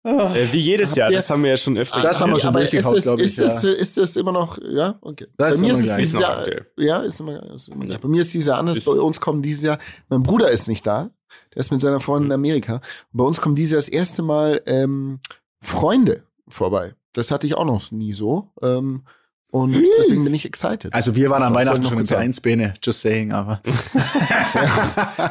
[0.04, 2.50] Äh, wie jedes Habt Jahr, das haben wir ja schon öfter Das haben wir schon
[2.50, 3.72] Aber durchgekaut, ist das, glaub ich, ist, das, ja.
[3.72, 5.28] ist das immer noch, ja, okay.
[5.38, 6.66] Das Bei mir ist dieses Ist noch Jahr, aktuell.
[6.78, 7.88] ja, ist immer, ist immer Ja.
[7.88, 8.00] gleich.
[8.02, 8.80] Bei mir ist dieses Jahr anders.
[8.80, 9.78] Ist- Bei uns kommt dieses Jahr,
[10.10, 11.12] mein Bruder ist nicht da.
[11.54, 12.76] Der ist mit seiner Freundin in Amerika.
[12.76, 15.20] Und bei uns kommen dieses Jahr das erste Mal ähm,
[15.62, 16.96] Freunde vorbei.
[17.14, 18.50] Das hatte ich auch noch nie so.
[18.64, 19.04] Ähm,
[19.52, 20.94] und deswegen bin ich excited.
[20.94, 22.20] Also wir waren am Weihnachten schon in kurz sagen.
[22.22, 23.62] Vereinsbäne, just saying, aber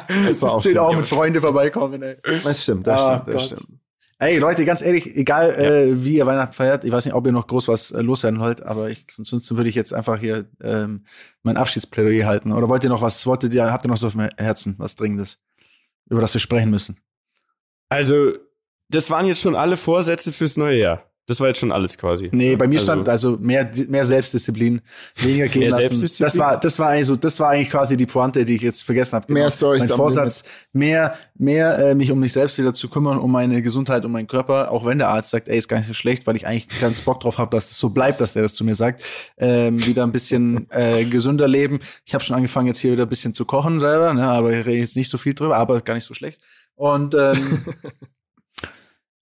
[0.09, 0.79] das war auch zählt schön.
[0.79, 2.17] auch mit Freunde vorbeikommen, ey.
[2.45, 3.59] Das stimmt, das Ah, stimmt, das Gott.
[3.61, 3.81] stimmt.
[4.23, 7.33] Ey, Leute, ganz ehrlich, egal äh, wie ihr Weihnachten feiert, ich weiß nicht, ob ihr
[7.33, 11.05] noch groß was äh, loswerden wollt, aber ich, ansonsten würde ich jetzt einfach hier ähm,
[11.43, 12.53] mein Abschiedsplädoyer halten.
[12.53, 14.95] Oder wollt ihr noch was, wolltet ihr, habt ihr noch so auf dem Herzen, was
[14.97, 15.39] Dringendes,
[16.11, 16.99] über das wir sprechen müssen?
[17.89, 18.33] Also,
[18.91, 21.10] das waren jetzt schon alle Vorsätze fürs neue Jahr.
[21.31, 22.29] Das war jetzt schon alles quasi.
[22.33, 24.81] Nee, bei mir Also- stand also mehr, mehr Selbstdisziplin,
[25.15, 25.83] weniger gehen Mehr lassen.
[25.83, 26.27] Selbstdisziplin?
[26.27, 28.83] Das war, das war eigentlich so, das war eigentlich quasi die Pointe, die ich jetzt
[28.83, 29.33] vergessen habe.
[29.33, 33.17] Mehr Storys Mein am Vorsatz, mehr, mehr äh, mich um mich selbst wieder zu kümmern,
[33.19, 35.87] um meine Gesundheit, um meinen Körper, auch wenn der Arzt sagt, ey, ist gar nicht
[35.87, 38.43] so schlecht, weil ich eigentlich ganz Bock drauf habe, dass es so bleibt, dass der
[38.43, 39.05] das zu mir sagt.
[39.39, 41.79] Ähm, wieder ein bisschen äh, gesünder leben.
[42.05, 44.67] Ich habe schon angefangen, jetzt hier wieder ein bisschen zu kochen selber, ne, aber ich
[44.67, 46.41] rede jetzt nicht so viel drüber, aber gar nicht so schlecht.
[46.75, 47.65] Und ähm,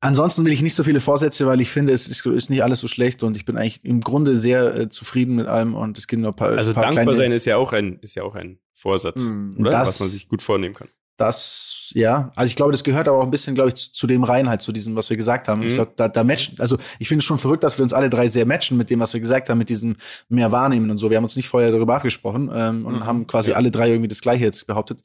[0.00, 2.78] Ansonsten will ich nicht so viele Vorsätze, weil ich finde, es ist, ist nicht alles
[2.80, 6.06] so schlecht und ich bin eigentlich im Grunde sehr äh, zufrieden mit allem und es
[6.06, 8.14] gibt nur ein paar, Also ein paar dankbar kleine, sein ist ja auch ein, ist
[8.14, 9.70] ja auch ein Vorsatz, Mm, oder?
[9.70, 10.88] das- Was man sich gut vornehmen kann.
[11.16, 14.06] Das, ja, also ich glaube, das gehört aber auch ein bisschen, glaube ich, zu, zu
[14.06, 15.62] dem rein halt, zu diesem, was wir gesagt haben.
[15.64, 15.74] Ich Mhm.
[15.74, 18.28] glaube, da, da matchen, also ich finde es schon verrückt, dass wir uns alle drei
[18.28, 19.96] sehr matchen mit dem, was wir gesagt haben, mit diesem
[20.28, 21.10] mehr wahrnehmen und so.
[21.10, 23.56] Wir haben uns nicht vorher darüber abgesprochen ähm, und Mhm, haben quasi ja.
[23.56, 25.00] alle drei irgendwie das Gleiche jetzt behauptet.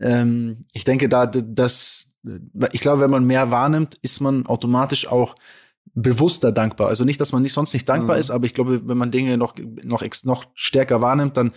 [0.00, 2.06] Ähm, ich denke, da, das,
[2.72, 5.34] ich glaube, wenn man mehr wahrnimmt, ist man automatisch auch
[5.94, 6.88] bewusster dankbar.
[6.88, 8.20] Also nicht, dass man nicht sonst nicht dankbar Mhm.
[8.20, 11.52] ist, aber ich glaube, wenn man Dinge noch noch noch stärker wahrnimmt, dann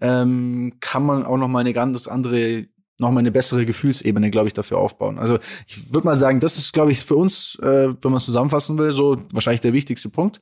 [0.00, 2.66] ähm, kann man auch noch mal eine ganz andere,
[2.98, 5.18] noch mal eine bessere Gefühlsebene, glaube ich, dafür aufbauen.
[5.18, 8.24] Also ich würde mal sagen, das ist, glaube ich, für uns, äh, wenn man es
[8.24, 10.40] zusammenfassen will, so wahrscheinlich der wichtigste Punkt.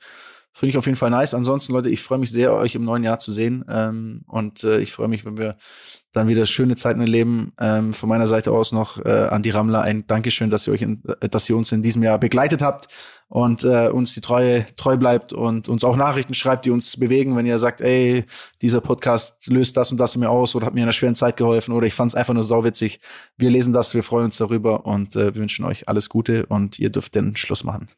[0.54, 1.32] Finde ich auf jeden Fall nice.
[1.32, 3.64] Ansonsten, Leute, ich freue mich sehr, euch im neuen Jahr zu sehen.
[3.70, 5.56] Ähm, und äh, ich freue mich, wenn wir
[6.12, 7.52] dann wieder schöne Zeiten erleben.
[7.58, 10.82] Ähm, von meiner Seite aus noch äh, an die Rammler ein Dankeschön, dass ihr euch,
[10.82, 12.88] in, äh, dass ihr uns in diesem Jahr begleitet habt
[13.28, 17.34] und äh, uns die Treue treu bleibt und uns auch Nachrichten schreibt, die uns bewegen,
[17.34, 18.26] wenn ihr sagt, ey,
[18.60, 21.14] dieser Podcast löst das und das in mir aus oder hat mir in einer schweren
[21.14, 23.00] Zeit geholfen oder ich fand es einfach nur sauwitzig.
[23.38, 26.90] Wir lesen das, wir freuen uns darüber und äh, wünschen euch alles Gute und ihr
[26.90, 27.88] dürft den Schluss machen.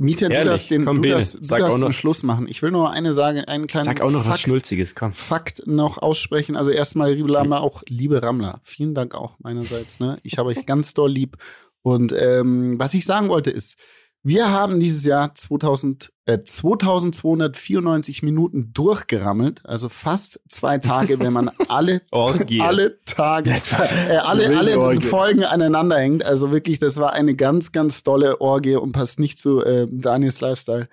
[0.00, 1.88] Mietja, du Ehrlich, darfst den, komm, du darfst, du darfst noch.
[1.88, 2.46] den Schluss machen.
[2.48, 5.12] Ich will nur eine sagen, einen kleinen Sag auch noch was Fakt, Schnulziges, komm.
[5.12, 6.56] Fakt noch aussprechen.
[6.56, 9.98] Also erstmal, liebe Rammler, auch liebe Rammler, vielen Dank auch meinerseits.
[9.98, 10.18] Ne?
[10.22, 11.36] Ich habe euch ganz doll lieb.
[11.82, 13.76] Und ähm, was ich sagen wollte ist,
[14.22, 21.50] wir haben dieses Jahr 2000, äh, 2294 Minuten durchgerammelt, also fast zwei Tage, wenn man
[21.68, 25.00] alle, alle Tage, äh, alle, alle.
[25.00, 26.24] Folgen aneinander hängt.
[26.26, 30.40] Also wirklich, das war eine ganz, ganz tolle Orgie und passt nicht zu äh, Daniels
[30.40, 30.88] Lifestyle.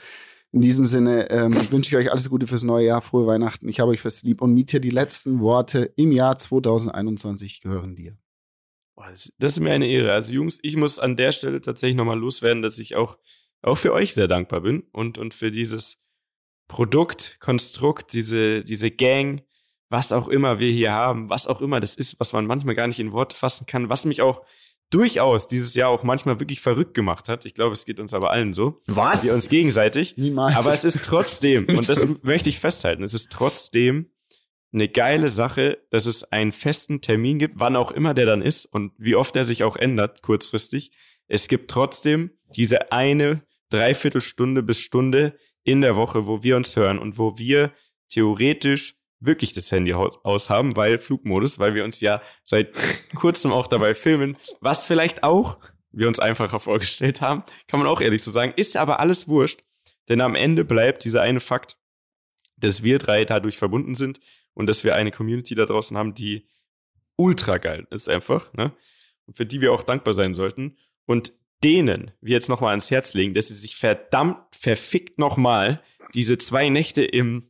[0.52, 3.68] In diesem Sinne ähm, wünsche ich euch alles Gute fürs neue Jahr, frohe Weihnachten.
[3.68, 8.16] Ich habe euch fest lieb und Mietje, die letzten Worte im Jahr 2021 gehören dir.
[9.10, 10.12] Das, das ist mir eine Ehre.
[10.12, 13.18] Also Jungs, ich muss an der Stelle tatsächlich nochmal loswerden, dass ich auch,
[13.62, 15.98] auch für euch sehr dankbar bin und, und für dieses
[16.68, 19.44] Produkt, Konstrukt, diese, diese Gang,
[19.90, 22.88] was auch immer wir hier haben, was auch immer das ist, was man manchmal gar
[22.88, 24.42] nicht in Worte fassen kann, was mich auch
[24.90, 27.46] durchaus dieses Jahr auch manchmal wirklich verrückt gemacht hat.
[27.46, 28.82] Ich glaube, es geht uns aber allen so.
[28.88, 29.24] Was?
[29.24, 30.18] Wir uns gegenseitig.
[30.18, 30.56] Niemals.
[30.56, 34.12] Aber es ist trotzdem, und das möchte ich festhalten, es ist trotzdem
[34.76, 38.66] eine geile Sache, dass es einen festen Termin gibt, wann auch immer der dann ist
[38.66, 40.92] und wie oft er sich auch ändert, kurzfristig.
[41.28, 47.00] Es gibt trotzdem diese eine Dreiviertelstunde bis Stunde in der Woche, wo wir uns hören
[47.00, 47.72] und wo wir
[48.10, 52.76] theoretisch wirklich das Handy aus haben, weil Flugmodus, weil wir uns ja seit
[53.16, 55.58] kurzem auch dabei filmen, was vielleicht auch
[55.92, 59.64] wir uns einfacher vorgestellt haben, kann man auch ehrlich so sagen, ist aber alles wurscht,
[60.10, 61.78] denn am Ende bleibt dieser eine Fakt,
[62.58, 64.20] dass wir drei dadurch verbunden sind
[64.54, 66.48] und dass wir eine Community da draußen haben, die
[67.18, 68.74] ultra geil ist einfach, ne?
[69.26, 71.32] Und für die wir auch dankbar sein sollten und
[71.64, 75.82] denen wir jetzt nochmal ans Herz legen, dass sie sich verdammt verfickt nochmal
[76.14, 77.48] diese zwei Nächte im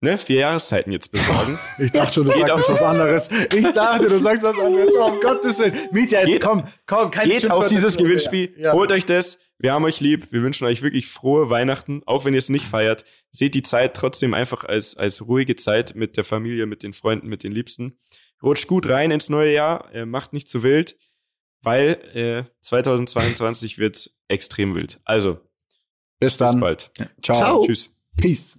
[0.00, 1.58] ne, vier Jahreszeiten jetzt besorgen.
[1.78, 3.30] Ich dachte schon, du Geht sagst was anderes.
[3.54, 4.94] Ich dachte, du sagst was anderes.
[4.98, 5.74] Oh, um Gottes Willen.
[5.92, 7.96] Mietja, jetzt Geht- komm, komm, keine Geht auf dieses.
[7.96, 8.72] Gewinnspiel, Ja.
[8.72, 9.38] holt euch das.
[9.58, 10.28] Wir haben euch lieb.
[10.32, 13.04] Wir wünschen euch wirklich frohe Weihnachten, auch wenn ihr es nicht feiert.
[13.30, 17.28] Seht die Zeit trotzdem einfach als, als ruhige Zeit mit der Familie, mit den Freunden,
[17.28, 17.98] mit den Liebsten.
[18.42, 20.98] Rutscht gut rein ins neue Jahr, äh, macht nicht zu wild,
[21.62, 25.00] weil äh, 2022 wird extrem wild.
[25.06, 25.34] Also,
[26.20, 26.60] Bis bis dann.
[26.60, 26.90] bald.
[27.22, 27.36] Ciao.
[27.38, 27.62] Ciao.
[27.64, 27.90] Tschüss.
[28.18, 28.58] Peace.